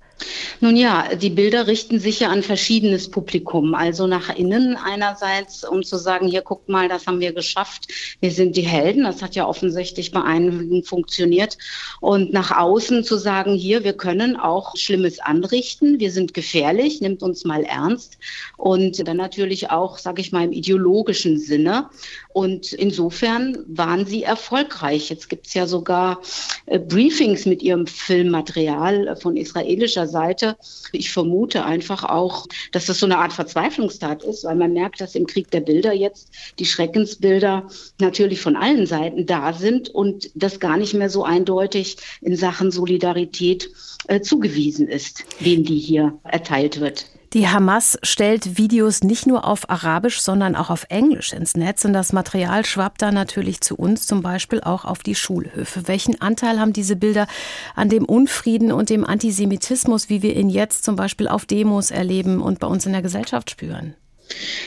Nun 0.61 0.77
ja, 0.77 1.15
die 1.15 1.31
Bilder 1.31 1.67
richten 1.67 1.99
sich 1.99 2.21
ja 2.21 2.29
an 2.29 2.43
verschiedenes 2.43 3.11
Publikum. 3.11 3.75
Also 3.75 4.07
nach 4.07 4.35
innen 4.35 4.77
einerseits, 4.77 5.65
um 5.65 5.83
zu 5.83 5.97
sagen, 5.97 6.29
hier 6.29 6.43
guckt 6.43 6.69
mal, 6.69 6.89
das 6.89 7.07
haben 7.07 7.21
wir 7.21 7.33
geschafft, 7.33 7.89
wir 8.21 8.31
sind 8.31 8.57
die 8.57 8.63
Helden. 8.63 9.05
Das 9.05 9.23
hat 9.23 9.35
ja 9.35 9.47
offensichtlich 9.47 10.13
bei 10.13 10.23
einigen 10.23 10.85
funktioniert. 10.85 11.59
Und 12.01 12.33
nach 12.33 12.57
außen 12.57 13.05
zu 13.05 13.17
sagen, 13.17 13.55
hier, 13.55 13.85
wir 13.85 13.95
können 13.95 14.37
auch 14.37 14.77
Schlimmes 14.77 15.19
anrichten, 15.21 15.99
wir 15.99 16.11
sind 16.11 16.35
gefährlich, 16.35 17.01
nimmt 17.01 17.23
uns 17.23 17.45
mal 17.45 17.65
ernst. 17.65 18.19
Und 18.57 19.07
dann 19.07 19.17
natürlich 19.17 19.71
auch, 19.71 19.99
sage 19.99 20.21
ich 20.21 20.33
mal, 20.33 20.45
im 20.45 20.53
ideologischen 20.53 21.39
Sinne. 21.39 21.89
Und 22.33 22.73
insofern 22.73 23.59
waren 23.67 24.07
sie 24.07 24.23
erfolgreich. 24.23 25.11
Jetzt 25.11 25.29
gibt 25.29 25.47
es 25.47 25.55
ja 25.55 25.67
sogar 25.67 26.21
äh, 26.67 26.79
Briefings 26.79 27.47
mit 27.47 27.63
ihrem 27.63 27.87
Filmmaterial 27.87 29.09
äh, 29.09 29.17
von 29.17 29.37
israelischer 29.37 30.07
Seite. 30.13 30.57
Ich 30.93 31.11
vermute 31.11 31.65
einfach 31.65 32.05
auch, 32.05 32.47
dass 32.71 32.87
das 32.87 33.01
so 33.01 33.07
eine 33.07 33.19
Art 33.19 33.33
Verzweiflungstat 33.33 34.23
ist, 34.23 34.45
weil 34.45 34.55
man 34.55 34.73
merkt, 34.73 35.01
dass 35.01 35.17
im 35.17 35.27
Krieg 35.27 35.51
der 35.51 35.61
Bilder 35.61 35.93
jetzt 35.93 36.31
die 36.61 36.67
Schreckensbilder 36.67 37.67
natürlich 37.99 38.41
von 38.41 38.55
allen 38.55 38.87
Seiten 38.87 39.27
da 39.27 39.53
sind 39.53 39.89
und 39.89 40.31
das 40.37 40.61
gar 40.61 40.77
nicht 40.77 40.95
mehr 40.95 41.11
so 41.11 41.25
eindeutig 41.25 41.97
in 42.21 42.37
Sachen 42.37 42.71
Solidarität 42.71 43.71
äh, 44.07 44.21
zugewiesen 44.21 44.87
ist, 44.87 45.25
wem 45.41 45.65
die 45.65 45.79
hier 45.79 46.19
erteilt 46.23 46.81
wird. 46.81 47.07
Die 47.33 47.49
Hamas 47.49 47.99
stellt 48.03 48.59
Videos 48.59 49.03
nicht 49.03 49.27
nur 49.27 49.47
auf 49.47 49.71
Arabisch, 49.71 50.21
sondern 50.21 50.55
auch 50.55 50.69
auf 50.69 50.85
Englisch 50.91 51.33
ins 51.33 51.57
Netz. 51.57 51.83
Und 51.87 51.95
das 51.95 52.13
Material 52.13 52.67
schwappt 52.67 53.01
dann 53.01 53.15
natürlich 53.15 53.63
zu 53.63 53.75
uns, 53.75 54.07
zum 54.07 54.21
Beispiel 54.21 54.61
auch 54.61 54.85
auf 54.85 54.99
die 54.99 55.15
Schulhöfe. 55.15 55.89
Welchen 55.89 56.21
Anteil 56.21 56.61
haben 56.61 56.75
diese 56.75 56.95
Bilder 56.95 57.27
an 57.75 57.89
dem 57.89 58.05
Unfrieden 58.05 58.71
und 58.71 58.91
dem 58.91 59.07
Antisemitismus, 59.07 60.11
wie 60.11 60.21
wir 60.21 60.37
ihn 60.37 60.51
jetzt 60.51 60.85
zum 60.85 60.95
Beispiel 60.95 61.27
auf 61.27 61.47
Demos 61.47 61.91
erleben 61.91 62.43
und 62.43 62.59
bei 62.59 62.67
uns 62.67 62.85
in 62.85 62.93
der 62.93 63.03
Gesellschaft 63.03 63.51
spüren? 63.51 63.95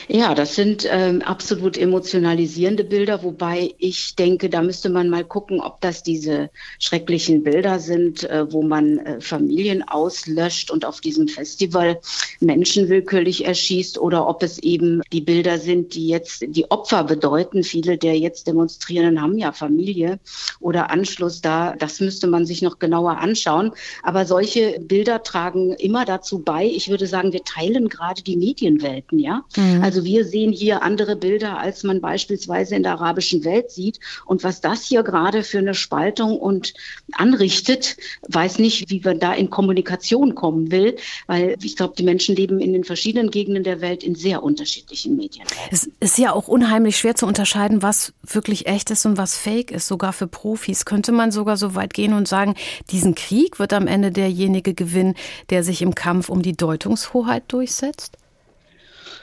Ja, 0.08 0.34
das 0.34 0.54
sind 0.54 0.86
ähm, 0.88 1.22
absolut 1.22 1.76
emotionalisierende 1.76 2.84
Bilder, 2.84 3.22
wobei 3.22 3.74
ich 3.78 4.14
denke, 4.14 4.48
da 4.48 4.62
müsste 4.62 4.88
man 4.88 5.08
mal 5.08 5.24
gucken, 5.24 5.60
ob 5.60 5.80
das 5.80 6.02
diese 6.02 6.50
schrecklichen 6.78 7.42
Bilder 7.42 7.80
sind, 7.80 8.22
äh, 8.24 8.50
wo 8.52 8.62
man 8.62 8.98
äh, 8.98 9.20
Familien 9.20 9.82
auslöscht 9.86 10.70
und 10.70 10.84
auf 10.84 11.00
diesem 11.00 11.26
Festival 11.28 12.00
Menschen 12.40 12.88
willkürlich 12.88 13.44
erschießt 13.46 13.98
oder 13.98 14.28
ob 14.28 14.42
es 14.42 14.58
eben 14.58 15.02
die 15.12 15.20
Bilder 15.20 15.58
sind, 15.58 15.94
die 15.94 16.08
jetzt 16.08 16.44
die 16.46 16.70
Opfer 16.70 17.04
bedeuten. 17.04 17.64
Viele 17.64 17.98
der 17.98 18.16
jetzt 18.18 18.46
Demonstrierenden 18.46 19.20
haben 19.20 19.38
ja 19.38 19.52
Familie 19.52 20.20
oder 20.60 20.90
Anschluss 20.90 21.40
da. 21.40 21.74
Das 21.76 22.00
müsste 22.00 22.26
man 22.26 22.46
sich 22.46 22.62
noch 22.62 22.78
genauer 22.78 23.18
anschauen. 23.18 23.72
Aber 24.02 24.24
solche 24.24 24.78
Bilder 24.80 25.22
tragen 25.22 25.72
immer 25.72 26.04
dazu 26.04 26.38
bei. 26.38 26.64
Ich 26.64 26.88
würde 26.88 27.06
sagen, 27.06 27.32
wir 27.32 27.42
teilen 27.42 27.88
gerade 27.88 28.22
die 28.22 28.36
Medienwelten, 28.36 29.18
ja. 29.18 29.44
Mhm. 29.56 29.82
Also 29.82 30.04
wir 30.04 30.24
sehen 30.24 30.52
hier 30.52 30.82
andere 30.82 31.16
Bilder, 31.16 31.58
als 31.58 31.82
man 31.82 32.00
beispielsweise 32.00 32.76
in 32.76 32.82
der 32.82 32.92
arabischen 32.92 33.44
Welt 33.44 33.70
sieht. 33.70 34.00
Und 34.24 34.44
was 34.44 34.60
das 34.60 34.84
hier 34.84 35.02
gerade 35.02 35.42
für 35.42 35.58
eine 35.58 35.74
Spaltung 35.74 36.38
und 36.38 36.74
anrichtet, 37.12 37.96
weiß 38.28 38.58
nicht, 38.58 38.90
wie 38.90 39.00
man 39.04 39.18
da 39.18 39.32
in 39.32 39.50
Kommunikation 39.50 40.34
kommen 40.34 40.70
will, 40.70 40.96
weil 41.26 41.56
ich 41.62 41.76
glaube, 41.76 41.94
die 41.96 42.02
Menschen 42.02 42.36
leben 42.36 42.60
in 42.60 42.72
den 42.72 42.84
verschiedenen 42.84 43.30
Gegenden 43.30 43.64
der 43.64 43.80
Welt 43.80 44.02
in 44.02 44.14
sehr 44.14 44.42
unterschiedlichen 44.42 45.16
Medien. 45.16 45.46
Es 45.70 45.88
ist 46.00 46.18
ja 46.18 46.32
auch 46.32 46.48
unheimlich 46.48 46.96
schwer 46.96 47.14
zu 47.14 47.26
unterscheiden, 47.26 47.82
was 47.82 48.12
wirklich 48.22 48.66
echt 48.66 48.90
ist 48.90 49.06
und 49.06 49.16
was 49.16 49.36
fake 49.36 49.70
ist, 49.70 49.86
sogar 49.86 50.12
für 50.12 50.26
Profis. 50.26 50.84
Könnte 50.84 51.12
man 51.12 51.30
sogar 51.30 51.56
so 51.56 51.74
weit 51.74 51.94
gehen 51.94 52.12
und 52.12 52.28
sagen, 52.28 52.54
diesen 52.90 53.14
Krieg 53.14 53.58
wird 53.58 53.72
am 53.72 53.86
Ende 53.86 54.10
derjenige 54.10 54.74
gewinnen, 54.74 55.14
der 55.50 55.62
sich 55.62 55.82
im 55.82 55.94
Kampf 55.94 56.28
um 56.28 56.42
die 56.42 56.56
Deutungshoheit 56.56 57.44
durchsetzt? 57.48 58.16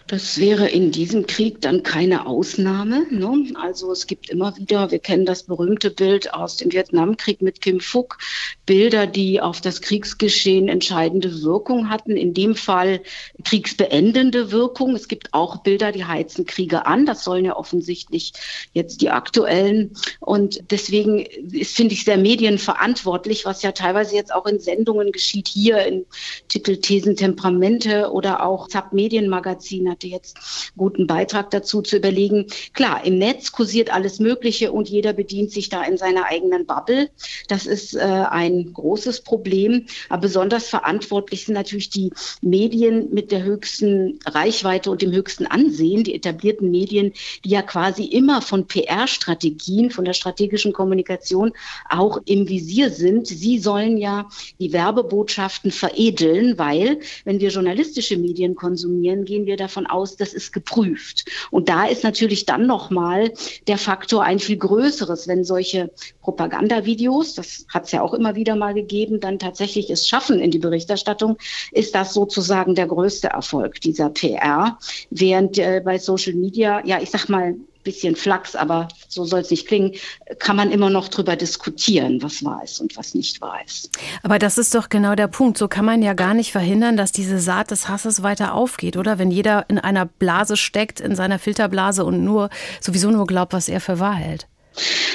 Das 0.07 0.37
wäre 0.37 0.67
in 0.67 0.91
diesem 0.91 1.27
Krieg 1.27 1.61
dann 1.61 1.81
keine 1.81 2.25
Ausnahme. 2.25 3.05
Ne? 3.09 3.53
Also 3.55 3.91
es 3.91 4.05
gibt 4.05 4.29
immer 4.29 4.55
wieder, 4.57 4.91
wir 4.91 4.99
kennen 4.99 5.25
das 5.25 5.43
berühmte 5.43 5.91
Bild 5.91 6.33
aus 6.33 6.57
dem 6.57 6.73
Vietnamkrieg 6.73 7.41
mit 7.41 7.61
Kim 7.61 7.79
Phuc, 7.79 8.17
Bilder, 8.65 9.07
die 9.07 9.39
auf 9.39 9.61
das 9.61 9.79
Kriegsgeschehen 9.81 10.67
entscheidende 10.67 11.41
Wirkung 11.41 11.89
hatten. 11.89 12.17
In 12.17 12.33
dem 12.33 12.55
Fall 12.55 13.01
kriegsbeendende 13.45 14.51
Wirkung. 14.51 14.93
Es 14.93 15.07
gibt 15.07 15.33
auch 15.33 15.63
Bilder, 15.63 15.93
die 15.93 16.05
heizen 16.05 16.45
Kriege 16.45 16.85
an. 16.85 17.05
Das 17.05 17.23
sollen 17.23 17.45
ja 17.45 17.55
offensichtlich 17.55 18.33
jetzt 18.73 19.01
die 19.01 19.09
aktuellen. 19.09 19.91
Und 20.19 20.69
deswegen 20.69 21.19
ist, 21.19 21.77
finde 21.77 21.93
ich, 21.93 22.03
sehr 22.03 22.17
medienverantwortlich, 22.17 23.45
was 23.45 23.61
ja 23.61 23.71
teilweise 23.71 24.15
jetzt 24.15 24.33
auch 24.33 24.47
in 24.47 24.59
Sendungen 24.59 25.13
geschieht, 25.13 25.47
hier 25.47 25.85
in 25.85 26.05
Titel 26.49 26.77
Thesen 26.77 27.15
Temperamente 27.15 28.11
oder 28.11 28.45
auch 28.45 28.67
ZAP 28.67 28.91
Medienmagazin 28.91 29.92
hatte 29.93 30.07
jetzt 30.07 30.71
guten 30.75 31.05
Beitrag 31.05 31.51
dazu 31.51 31.81
zu 31.81 31.97
überlegen. 31.97 32.47
Klar, 32.73 33.05
im 33.05 33.19
Netz 33.19 33.51
kursiert 33.51 33.93
alles 33.93 34.19
Mögliche 34.19 34.71
und 34.71 34.89
jeder 34.89 35.13
bedient 35.13 35.51
sich 35.51 35.69
da 35.69 35.83
in 35.83 35.97
seiner 35.97 36.25
eigenen 36.25 36.65
Bubble. 36.65 37.09
Das 37.47 37.67
ist 37.67 37.95
äh, 37.95 37.99
ein 37.99 38.73
großes 38.73 39.21
Problem. 39.21 39.85
Aber 40.09 40.23
besonders 40.23 40.67
verantwortlich 40.67 41.45
sind 41.45 41.53
natürlich 41.53 41.91
die 41.91 42.11
Medien 42.41 43.13
mit 43.13 43.31
der 43.31 43.43
höchsten 43.43 44.19
Reichweite 44.25 44.89
und 44.89 45.01
dem 45.03 45.11
höchsten 45.11 45.45
Ansehen, 45.45 46.03
die 46.03 46.15
etablierten 46.15 46.71
Medien, 46.71 47.13
die 47.45 47.49
ja 47.49 47.61
quasi 47.61 48.05
immer 48.05 48.41
von 48.41 48.65
PR-Strategien, 48.65 49.91
von 49.91 50.05
der 50.05 50.13
strategischen 50.13 50.73
Kommunikation 50.73 51.53
auch 51.87 52.17
im 52.25 52.49
Visier 52.49 52.89
sind. 52.89 53.27
Sie 53.27 53.59
sollen 53.59 53.97
ja 53.97 54.27
die 54.59 54.73
Werbebotschaften 54.73 55.71
veredeln, 55.71 56.57
weil 56.57 56.99
wenn 57.25 57.39
wir 57.39 57.49
journalistische 57.49 58.17
Medien 58.17 58.55
konsumieren, 58.55 59.25
gehen 59.25 59.45
wir 59.45 59.57
davon 59.57 59.82
davon 59.83 59.87
aus, 59.87 60.15
das 60.15 60.33
ist 60.33 60.53
geprüft. 60.53 61.25
Und 61.51 61.69
da 61.69 61.85
ist 61.85 62.03
natürlich 62.03 62.45
dann 62.45 62.65
nochmal 62.65 63.31
der 63.67 63.77
Faktor 63.77 64.23
ein 64.23 64.39
viel 64.39 64.57
größeres, 64.57 65.27
wenn 65.27 65.43
solche 65.43 65.91
Propagandavideos, 66.21 67.35
das 67.35 67.65
hat 67.69 67.85
es 67.85 67.91
ja 67.91 68.01
auch 68.01 68.13
immer 68.13 68.35
wieder 68.35 68.55
mal 68.55 68.73
gegeben, 68.73 69.19
dann 69.19 69.39
tatsächlich 69.39 69.89
es 69.89 70.07
schaffen 70.07 70.39
in 70.39 70.51
die 70.51 70.59
Berichterstattung, 70.59 71.37
ist 71.71 71.95
das 71.95 72.13
sozusagen 72.13 72.75
der 72.75 72.87
größte 72.87 73.27
Erfolg 73.27 73.81
dieser 73.81 74.09
PR. 74.09 74.77
Während 75.09 75.57
äh, 75.57 75.81
bei 75.83 75.97
Social 75.97 76.33
Media, 76.33 76.85
ja, 76.85 77.01
ich 77.01 77.09
sag 77.09 77.29
mal, 77.29 77.55
bisschen 77.83 78.15
Flachs, 78.15 78.55
aber 78.55 78.87
so 79.07 79.25
soll 79.25 79.41
es 79.41 79.51
nicht 79.51 79.67
klingen, 79.67 79.93
kann 80.39 80.55
man 80.55 80.71
immer 80.71 80.89
noch 80.89 81.07
drüber 81.07 81.35
diskutieren, 81.35 82.21
was 82.21 82.43
wahr 82.43 82.61
ist 82.63 82.79
und 82.79 82.95
was 82.97 83.13
nicht 83.13 83.41
wahr 83.41 83.59
ist. 83.65 83.89
Aber 84.23 84.39
das 84.39 84.57
ist 84.57 84.73
doch 84.75 84.89
genau 84.89 85.15
der 85.15 85.27
Punkt. 85.27 85.57
So 85.57 85.67
kann 85.67 85.85
man 85.85 86.01
ja 86.01 86.13
gar 86.13 86.33
nicht 86.33 86.51
verhindern, 86.51 86.97
dass 86.97 87.11
diese 87.11 87.39
Saat 87.39 87.71
des 87.71 87.89
Hasses 87.89 88.23
weiter 88.23 88.53
aufgeht, 88.53 88.97
oder? 88.97 89.19
Wenn 89.19 89.31
jeder 89.31 89.69
in 89.69 89.77
einer 89.77 90.05
Blase 90.05 90.57
steckt, 90.57 90.99
in 90.99 91.15
seiner 91.15 91.39
Filterblase 91.39 92.05
und 92.05 92.23
nur 92.23 92.49
sowieso 92.81 93.11
nur 93.11 93.27
glaubt, 93.27 93.53
was 93.53 93.67
er 93.67 93.81
für 93.81 93.99
wahr 93.99 94.15
hält. 94.15 94.47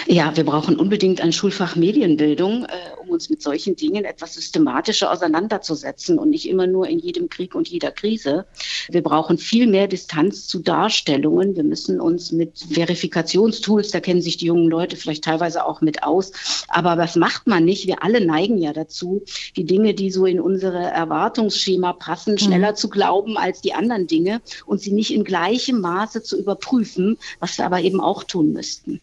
Ja, 0.06 0.36
wir 0.36 0.44
brauchen 0.44 0.76
unbedingt 0.76 1.20
ein 1.20 1.32
Schulfach 1.32 1.76
Medienbildung, 1.76 2.64
äh, 2.64 2.68
um 3.02 3.10
uns 3.10 3.28
mit 3.28 3.42
solchen 3.42 3.76
Dingen 3.76 4.04
etwas 4.04 4.34
systematischer 4.34 5.10
auseinanderzusetzen 5.12 6.18
und 6.18 6.30
nicht 6.30 6.48
immer 6.48 6.66
nur 6.66 6.88
in 6.88 6.98
jedem 6.98 7.28
Krieg 7.28 7.54
und 7.54 7.68
jeder 7.68 7.90
Krise. 7.90 8.46
Wir 8.88 9.02
brauchen 9.02 9.36
viel 9.36 9.66
mehr 9.66 9.88
Distanz 9.88 10.46
zu 10.46 10.60
Darstellungen. 10.60 11.56
Wir 11.56 11.64
müssen 11.64 12.00
uns 12.00 12.32
mit 12.32 12.58
Verifikationstools, 12.70 13.90
da 13.90 14.00
kennen 14.00 14.22
sich 14.22 14.36
die 14.36 14.46
jungen 14.46 14.70
Leute 14.70 14.96
vielleicht 14.96 15.24
teilweise 15.24 15.66
auch 15.66 15.80
mit 15.80 16.02
aus. 16.02 16.32
Aber 16.68 16.96
was 16.96 17.16
macht 17.16 17.46
man 17.46 17.64
nicht? 17.64 17.86
Wir 17.86 18.02
alle 18.02 18.24
neigen 18.24 18.58
ja 18.58 18.72
dazu, 18.72 19.22
die 19.56 19.64
Dinge, 19.64 19.94
die 19.94 20.10
so 20.10 20.24
in 20.26 20.40
unsere 20.40 20.78
Erwartungsschema 20.78 21.92
passen, 21.92 22.32
mhm. 22.32 22.38
schneller 22.38 22.70
mhm. 22.72 22.76
zu 22.76 22.88
glauben 22.88 23.36
als 23.36 23.60
die 23.60 23.74
anderen 23.74 24.06
Dinge 24.06 24.40
und 24.66 24.80
sie 24.80 24.92
nicht 24.92 25.12
in 25.12 25.24
gleichem 25.24 25.80
Maße 25.80 26.22
zu 26.22 26.38
überprüfen, 26.38 27.18
was 27.40 27.58
wir 27.58 27.66
aber 27.66 27.80
eben 27.80 28.00
auch 28.00 28.24
tun 28.24 28.52
müssten. 28.52 29.00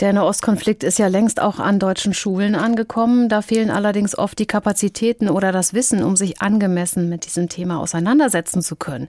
Der 0.00 0.12
Nahostkonflikt 0.12 0.82
ist 0.82 0.98
ja 0.98 1.06
längst 1.06 1.40
auch 1.40 1.60
an 1.60 1.78
deutschen 1.78 2.14
Schulen 2.14 2.56
angekommen. 2.56 3.28
Da 3.28 3.42
fehlen 3.42 3.70
allerdings 3.70 4.18
oft 4.18 4.36
die 4.40 4.46
Kapazitäten 4.46 5.28
oder 5.28 5.52
das 5.52 5.72
Wissen, 5.72 6.02
um 6.02 6.16
sich 6.16 6.42
angemessen 6.42 7.08
mit 7.08 7.26
diesem 7.26 7.48
Thema 7.48 7.78
auseinandersetzen 7.78 8.60
zu 8.60 8.74
können. 8.74 9.06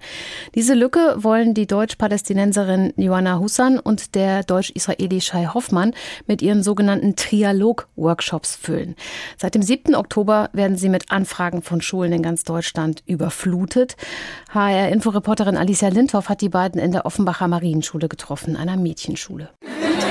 Diese 0.54 0.76
Lücke 0.76 1.16
wollen 1.18 1.56
die 1.56 1.66
Deutsch-Palästinenserin 1.66 2.94
Joanna 2.98 3.40
Hussan 3.40 3.80
und 3.80 4.14
der 4.14 4.44
Deutsch-Israeli 4.44 5.22
Shai 5.22 5.48
Hoffmann 5.52 5.96
mit 6.28 6.44
ihren 6.44 6.62
sogenannten 6.62 7.16
Trialog-Workshops 7.16 8.56
füllen. 8.56 8.96
Seit 9.38 9.56
dem 9.56 9.64
7. 9.64 9.96
Oktober 9.96 10.52
werden 10.54 10.78
sie 10.78 10.90
mit 10.90 11.12
Anfragen 11.12 11.64
von 11.64 11.82
Schulen 11.82 12.14
in 12.14 12.22
ganz 12.22 12.44
Deutschland 12.44 13.02
überflutet. 13.08 13.98
HR-Inforeporterin 14.54 15.58
Alicia 15.58 15.90
Lindhoff 15.90 16.30
hat 16.30 16.42
die 16.42 16.50
beiden 16.50 16.80
in 16.80 16.92
der 16.92 17.08
Offenbacher 17.08 17.48
Marienschule 17.48 18.08
getroffen, 18.08 18.56
einer 18.56 18.78
Mädchenschule. 18.78 19.50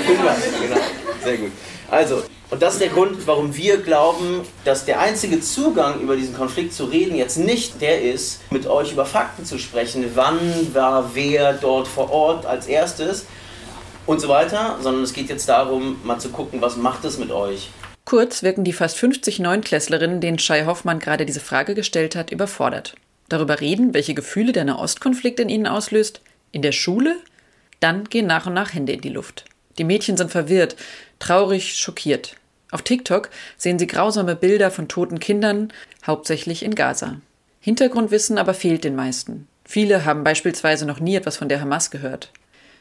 Genau, 0.06 0.76
sehr 1.22 1.36
gut. 1.38 1.50
Also, 1.90 2.22
und 2.50 2.62
das 2.62 2.74
ist 2.74 2.82
der 2.82 2.88
Grund, 2.88 3.26
warum 3.26 3.56
wir 3.56 3.78
glauben, 3.78 4.42
dass 4.64 4.84
der 4.84 5.00
einzige 5.00 5.40
Zugang 5.40 6.00
über 6.00 6.16
diesen 6.16 6.36
Konflikt 6.36 6.72
zu 6.72 6.84
reden 6.84 7.16
jetzt 7.16 7.36
nicht 7.36 7.80
der 7.80 8.02
ist, 8.02 8.40
mit 8.50 8.66
euch 8.66 8.92
über 8.92 9.06
Fakten 9.06 9.44
zu 9.44 9.58
sprechen, 9.58 10.04
wann 10.14 10.38
war 10.74 11.14
wer 11.14 11.54
dort 11.54 11.88
vor 11.88 12.12
Ort 12.12 12.46
als 12.46 12.66
erstes 12.66 13.26
und 14.06 14.20
so 14.20 14.28
weiter, 14.28 14.78
sondern 14.82 15.02
es 15.02 15.12
geht 15.12 15.28
jetzt 15.28 15.48
darum, 15.48 16.00
mal 16.04 16.18
zu 16.18 16.28
gucken, 16.28 16.60
was 16.60 16.76
macht 16.76 17.04
es 17.04 17.18
mit 17.18 17.30
euch. 17.30 17.70
Kurz 18.04 18.42
wirken 18.42 18.64
die 18.64 18.74
fast 18.74 18.98
50 18.98 19.38
Neunklässlerinnen, 19.38 20.20
denen 20.20 20.38
Shai 20.38 20.66
Hoffmann 20.66 20.98
gerade 20.98 21.24
diese 21.24 21.40
Frage 21.40 21.74
gestellt 21.74 22.14
hat, 22.14 22.30
überfordert. 22.30 22.94
Darüber 23.30 23.60
reden, 23.60 23.94
welche 23.94 24.14
Gefühle 24.14 24.52
der 24.52 24.64
Nahostkonflikt 24.64 25.40
in 25.40 25.48
ihnen 25.48 25.66
auslöst, 25.66 26.20
in 26.52 26.60
der 26.60 26.72
Schule, 26.72 27.16
dann 27.80 28.04
gehen 28.04 28.26
nach 28.26 28.46
und 28.46 28.54
nach 28.54 28.74
Hände 28.74 28.92
in 28.92 29.00
die 29.00 29.08
Luft. 29.08 29.46
Die 29.78 29.84
Mädchen 29.84 30.16
sind 30.16 30.30
verwirrt, 30.30 30.76
traurig, 31.18 31.76
schockiert. 31.76 32.36
Auf 32.70 32.82
TikTok 32.82 33.30
sehen 33.56 33.78
sie 33.78 33.86
grausame 33.86 34.36
Bilder 34.36 34.70
von 34.70 34.88
toten 34.88 35.20
Kindern, 35.20 35.72
hauptsächlich 36.06 36.64
in 36.64 36.74
Gaza. 36.74 37.20
Hintergrundwissen 37.60 38.36
aber 38.36 38.52
fehlt 38.52 38.84
den 38.84 38.96
meisten. 38.96 39.46
Viele 39.64 40.04
haben 40.04 40.24
beispielsweise 40.24 40.86
noch 40.86 41.00
nie 41.00 41.16
etwas 41.16 41.36
von 41.36 41.48
der 41.48 41.60
Hamas 41.60 41.90
gehört. 41.90 42.30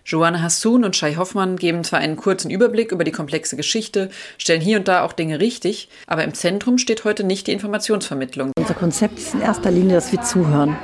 Joanna 0.06 0.42
Hassoun 0.42 0.84
und 0.84 0.98
Shai 0.98 1.16
Hoffmann 1.16 1.56
geben 1.56 1.86
zwar 1.86 2.00
einen 2.00 2.18
kurzen 2.18 2.52
Überblick 2.52 2.92
über 2.92 3.06
die 3.06 3.12
komplexe 3.12 3.56
Geschichte, 3.56 4.10
stellen 4.38 4.60
hier 4.60 4.78
und 4.78 4.88
da 4.90 5.04
auch 5.06 5.14
Dinge 5.14 5.40
richtig, 5.40 5.88
aber 6.08 6.26
im 6.26 6.34
Zentrum 6.34 6.78
steht 6.78 7.06
heute 7.06 7.24
nicht 7.24 7.48
die 7.48 7.54
Informationsvermittlung. 7.54 8.52
Unser 8.58 8.74
Konzept 8.74 9.18
ist 9.18 9.34
in 9.34 9.42
erster 9.42 9.72
Linie, 9.72 9.96
dass 9.96 10.12
wir 10.12 10.22
zuhören 10.22 10.76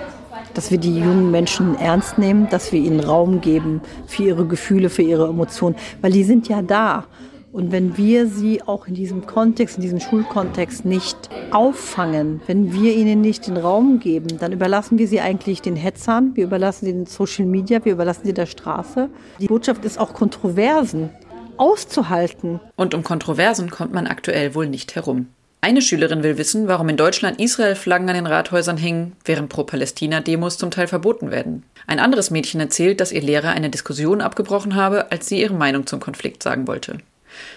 dass 0.60 0.72
wir 0.72 0.78
die 0.78 1.00
jungen 1.00 1.32
Menschen 1.32 1.80
ernst 1.80 2.18
nehmen, 2.18 2.50
dass 2.50 2.74
wir 2.74 2.82
ihnen 2.82 3.00
Raum 3.00 3.40
geben 3.40 3.80
für 4.08 4.24
ihre 4.24 4.46
Gefühle, 4.46 4.90
für 4.90 5.04
ihre 5.04 5.30
Emotionen, 5.30 5.78
weil 6.02 6.12
die 6.12 6.26
sind 6.26 6.50
ja 6.50 6.62
da. 6.62 7.06
Und 7.54 7.72
wenn 7.72 7.96
wir 7.96 8.28
sie 8.28 8.62
auch 8.64 8.86
in 8.86 8.94
diesem 8.94 9.26
Kontext, 9.26 9.78
in 9.78 9.84
diesem 9.84 10.02
Schulkontext 10.02 10.84
nicht 10.84 11.16
auffangen, 11.52 12.42
wenn 12.46 12.74
wir 12.74 12.94
ihnen 12.94 13.22
nicht 13.22 13.48
den 13.48 13.56
Raum 13.56 14.02
geben, 14.02 14.38
dann 14.38 14.52
überlassen 14.52 14.98
wir 14.98 15.08
sie 15.08 15.22
eigentlich 15.22 15.62
den 15.62 15.78
Hetzern, 15.78 16.32
wir 16.36 16.44
überlassen 16.44 16.88
sie 16.88 16.92
den 16.92 17.06
Social 17.06 17.46
Media, 17.46 17.80
wir 17.86 17.94
überlassen 17.94 18.26
sie 18.26 18.34
der 18.34 18.46
Straße. 18.46 19.10
Die 19.40 19.48
Botschaft 19.48 19.86
ist 19.86 19.98
auch 19.98 20.12
Kontroversen 20.12 21.10
auszuhalten. 21.56 22.60
Und 22.76 22.94
um 22.94 23.04
Kontroversen 23.04 23.70
kommt 23.70 23.94
man 23.94 24.08
aktuell 24.08 24.56
wohl 24.56 24.68
nicht 24.68 24.94
herum. 24.96 25.28
Eine 25.62 25.82
Schülerin 25.82 26.24
will 26.24 26.38
wissen, 26.38 26.70
warum 26.70 26.88
in 26.88 26.96
Deutschland 26.96 27.40
Israel-Flaggen 27.40 28.08
an 28.08 28.16
den 28.16 28.28
Rathäusern 28.28 28.78
hängen, 28.78 29.18
während 29.26 29.50
Pro-Palästina-Demos 29.50 30.58
zum 30.58 30.72
Teil 30.72 30.88
verboten 30.88 31.32
werden. 31.32 31.64
Ein 31.86 32.00
anderes 32.00 32.32
Mädchen 32.32 32.62
erzählt, 32.62 33.02
dass 33.02 33.12
ihr 33.12 33.22
Lehrer 33.22 33.50
eine 33.50 33.70
Diskussion 33.70 34.22
abgebrochen 34.22 34.76
habe, 34.76 35.12
als 35.12 35.28
sie 35.28 35.42
ihre 35.42 35.54
Meinung 35.54 35.86
zum 35.86 36.00
Konflikt 36.00 36.44
sagen 36.44 36.66
wollte. 36.66 37.00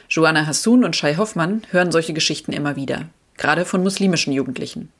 Joanna 0.08 0.46
Hassoun 0.46 0.84
und 0.84 0.96
Shai 0.96 1.14
Hoffmann 1.14 1.62
hören 1.70 1.92
solche 1.92 2.12
Geschichten 2.12 2.52
immer 2.52 2.74
wieder, 2.74 3.08
gerade 3.36 3.64
von 3.64 3.84
muslimischen 3.84 4.32
Jugendlichen. 4.32 4.90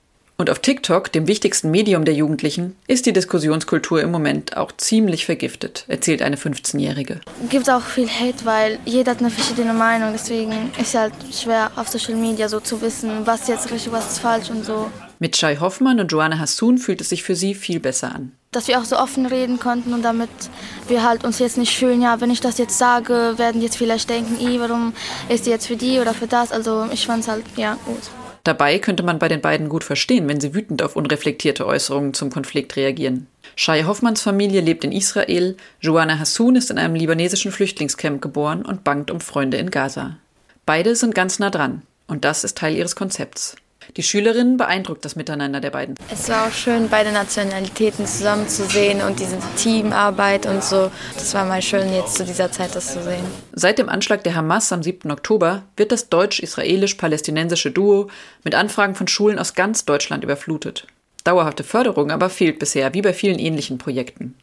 Und 0.43 0.51
auf 0.51 0.59
TikTok, 0.59 1.13
dem 1.13 1.29
wichtigsten 1.29 1.71
Medium 1.71 2.05
der 2.05 2.15
Jugendlichen, 2.15 2.75
ist 2.89 3.07
die 3.07 3.13
Diskussionskultur 3.13 4.03
im 4.03 4.11
Moment 4.11 4.57
auch 4.57 4.73
ziemlich 4.73 5.25
vergiftet, 5.25 5.85
erzählt 5.87 6.21
eine 6.21 6.35
15-Jährige. 6.35 7.21
Es 7.45 7.49
gibt 7.49 7.71
auch 7.71 7.83
viel 7.83 8.09
Hate, 8.09 8.45
weil 8.45 8.81
jeder 8.85 9.13
hat 9.13 9.21
eine 9.21 9.31
verschiedene 9.31 9.73
Meinung. 9.73 10.11
Deswegen 10.13 10.51
ist 10.81 10.89
es 10.89 10.95
halt 10.97 11.13
schwer 11.33 11.71
auf 11.77 11.87
Social 11.87 12.17
Media 12.17 12.49
so 12.49 12.59
zu 12.59 12.83
wissen, 12.83 13.25
was 13.25 13.47
jetzt 13.47 13.71
richtig, 13.71 13.93
was 13.93 14.15
ist 14.15 14.19
falsch 14.19 14.51
und 14.51 14.65
so. 14.65 14.91
Mit 15.21 15.37
Shai 15.37 15.59
Hoffmann 15.59 16.01
und 16.01 16.11
Joanna 16.11 16.41
Hassoun 16.41 16.79
fühlt 16.79 17.01
es 17.01 17.11
sich 17.11 17.23
für 17.23 17.37
sie 17.37 17.55
viel 17.55 17.79
besser 17.79 18.13
an. 18.13 18.33
Dass 18.51 18.67
wir 18.67 18.81
auch 18.81 18.85
so 18.85 18.99
offen 18.99 19.27
reden 19.27 19.61
konnten 19.61 19.95
und 19.95 20.03
damit 20.03 20.29
wir 20.89 21.05
halt 21.05 21.23
uns 21.23 21.39
jetzt 21.39 21.57
nicht 21.57 21.77
fühlen, 21.79 22.03
ja, 22.03 22.21
wenn 22.21 22.33
ich 22.33 22.41
das 22.41 22.59
jetzt 22.59 22.77
sage, 22.77 23.35
werden 23.37 23.63
jetzt 23.63 23.77
vielleicht 23.77 24.11
denken, 24.11 24.39
warum 24.59 24.93
ist 25.29 25.47
die 25.47 25.51
jetzt 25.51 25.69
für 25.69 25.77
die 25.77 26.01
oder 26.01 26.15
für 26.15 26.27
das. 26.27 26.51
Also 26.51 26.89
ich 26.93 27.07
fand 27.07 27.23
es 27.23 27.29
halt, 27.29 27.45
ja, 27.55 27.79
gut. 27.87 28.11
Dabei 28.45 28.79
könnte 28.79 29.05
man 29.05 29.19
bei 29.19 29.29
den 29.29 29.41
beiden 29.41 29.69
gut 29.69 29.85
verstehen, 29.85 30.29
wenn 30.29 30.41
sie 30.41 30.55
wütend 30.55 30.83
auf 30.83 30.97
unreflektierte 30.97 31.67
Äußerungen 31.67 32.13
zum 32.13 32.31
Konflikt 32.31 32.75
reagieren. 32.77 33.29
Shai 33.55 33.85
Hoffmanns 33.85 34.23
Familie 34.23 34.61
lebt 34.61 34.83
in 34.83 34.93
Israel, 34.93 35.57
Joanna 35.81 36.19
Hassoun 36.19 36.57
ist 36.57 36.71
in 36.71 36.79
einem 36.79 36.95
libanesischen 36.95 37.53
Flüchtlingscamp 37.53 38.21
geboren 38.21 38.65
und 38.65 38.83
bangt 38.83 39.11
um 39.11 39.21
Freunde 39.21 39.59
in 39.59 39.71
Gaza. 39.71 40.17
Beide 40.67 40.97
sind 40.97 41.15
ganz 41.15 41.39
nah 41.39 41.51
dran, 41.51 41.83
und 42.09 42.25
das 42.25 42.45
ist 42.45 42.59
Teil 42.59 42.77
ihres 42.77 42.97
Konzepts. 42.97 43.57
Die 43.97 44.03
Schülerinnen 44.03 44.57
beeindruckt 44.57 45.05
das 45.05 45.17
Miteinander 45.17 45.61
der 45.61 45.71
beiden. 45.71 45.97
Es 46.11 46.29
war 46.31 46.47
auch 46.47 46.53
schön, 46.53 46.89
beide 46.89 47.13
Nationalitäten 47.13 48.07
zusammenzusehen 48.07 49.03
und 49.03 49.21
diese 49.21 49.37
Teamarbeit 49.57 50.47
und 50.47 50.65
so. 50.65 50.91
Das 51.15 51.35
war 51.35 51.45
mal 51.45 51.61
schön, 51.61 51.93
jetzt 51.93 52.17
zu 52.17 52.25
dieser 52.25 52.51
Zeit 52.51 52.75
das 52.75 52.95
zu 52.95 53.03
sehen. 53.03 53.25
Seit 53.53 53.79
dem 53.79 53.91
Anschlag 53.91 54.25
der 54.25 54.35
Hamas 54.35 54.73
am 54.73 54.83
7. 54.83 55.11
Oktober 55.11 55.65
wird 55.77 55.93
das 55.93 56.09
deutsch-israelisch-palästinensische 56.09 57.71
Duo 57.71 58.09
mit 58.45 58.55
Anfragen 58.55 58.95
von 58.95 59.09
Schulen 59.09 59.39
aus 59.39 59.55
ganz 59.55 59.85
Deutschland 59.85 60.25
überflutet. 60.25 60.87
Dauerhafte 61.25 61.63
Förderung 61.63 62.11
aber 62.11 62.31
fehlt 62.31 62.59
bisher, 62.59 62.95
wie 62.95 63.03
bei 63.03 63.13
vielen 63.13 63.39
ähnlichen 63.39 63.77
Projekten. 63.77 64.35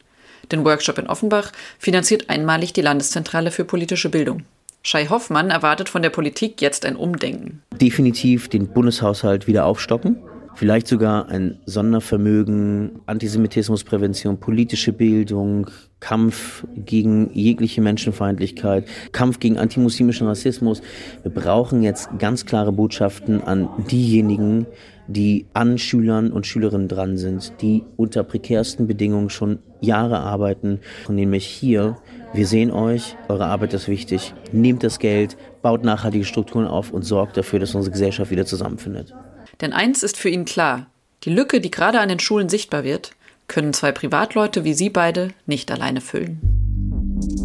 Den 0.52 0.64
Workshop 0.64 0.98
in 0.98 1.08
Offenbach 1.08 1.50
finanziert 1.78 2.30
einmalig 2.30 2.72
die 2.72 2.82
Landeszentrale 2.82 3.50
für 3.50 3.64
politische 3.64 4.10
Bildung. 4.10 4.44
Schei 4.82 5.06
Hoffmann 5.06 5.50
erwartet 5.50 5.90
von 5.90 6.00
der 6.00 6.08
Politik 6.08 6.62
jetzt 6.62 6.86
ein 6.86 6.96
Umdenken. 6.96 7.62
Definitiv 7.78 8.48
den 8.48 8.68
Bundeshaushalt 8.68 9.46
wieder 9.46 9.66
aufstocken. 9.66 10.16
Vielleicht 10.54 10.88
sogar 10.88 11.28
ein 11.28 11.58
Sondervermögen, 11.66 13.00
Antisemitismusprävention, 13.06 14.40
politische 14.40 14.92
Bildung, 14.92 15.70
Kampf 16.00 16.66
gegen 16.76 17.30
jegliche 17.34 17.80
Menschenfeindlichkeit, 17.82 18.88
Kampf 19.12 19.38
gegen 19.38 19.58
antimuslimischen 19.58 20.26
Rassismus. 20.26 20.82
Wir 21.22 21.30
brauchen 21.30 21.82
jetzt 21.82 22.08
ganz 22.18 22.46
klare 22.46 22.72
Botschaften 22.72 23.42
an 23.42 23.68
diejenigen, 23.90 24.66
die 25.06 25.46
an 25.52 25.76
Schülern 25.76 26.32
und 26.32 26.46
Schülerinnen 26.46 26.88
dran 26.88 27.16
sind, 27.16 27.52
die 27.60 27.84
unter 27.96 28.22
prekärsten 28.22 28.86
Bedingungen 28.86 29.30
schon 29.30 29.58
Jahre 29.80 30.20
arbeiten, 30.20 30.80
nämlich 31.08 31.46
hier 31.46 31.96
wir 32.32 32.46
sehen 32.46 32.70
euch, 32.70 33.16
eure 33.28 33.46
Arbeit 33.46 33.74
ist 33.74 33.88
wichtig. 33.88 34.34
Nehmt 34.52 34.84
das 34.84 34.98
Geld, 34.98 35.36
baut 35.62 35.84
nachhaltige 35.84 36.24
Strukturen 36.24 36.66
auf 36.66 36.92
und 36.92 37.02
sorgt 37.02 37.36
dafür, 37.36 37.58
dass 37.58 37.74
unsere 37.74 37.92
Gesellschaft 37.92 38.30
wieder 38.30 38.46
zusammenfindet. 38.46 39.14
Denn 39.60 39.72
eins 39.72 40.02
ist 40.02 40.16
für 40.16 40.28
ihn 40.28 40.44
klar, 40.44 40.86
die 41.24 41.30
Lücke, 41.30 41.60
die 41.60 41.70
gerade 41.70 42.00
an 42.00 42.08
den 42.08 42.20
Schulen 42.20 42.48
sichtbar 42.48 42.84
wird, 42.84 43.12
können 43.48 43.72
zwei 43.72 43.92
Privatleute 43.92 44.64
wie 44.64 44.74
Sie 44.74 44.90
beide 44.90 45.30
nicht 45.46 45.70
alleine 45.72 46.00
füllen. 46.00 46.38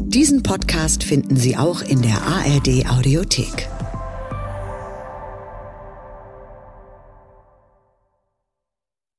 Diesen 0.07 0.43
Podcast 0.43 1.03
finden 1.03 1.35
Sie 1.35 1.57
auch 1.57 1.81
in 1.81 2.01
der 2.01 2.21
ARD 2.21 2.87
Audiothek. 2.89 3.67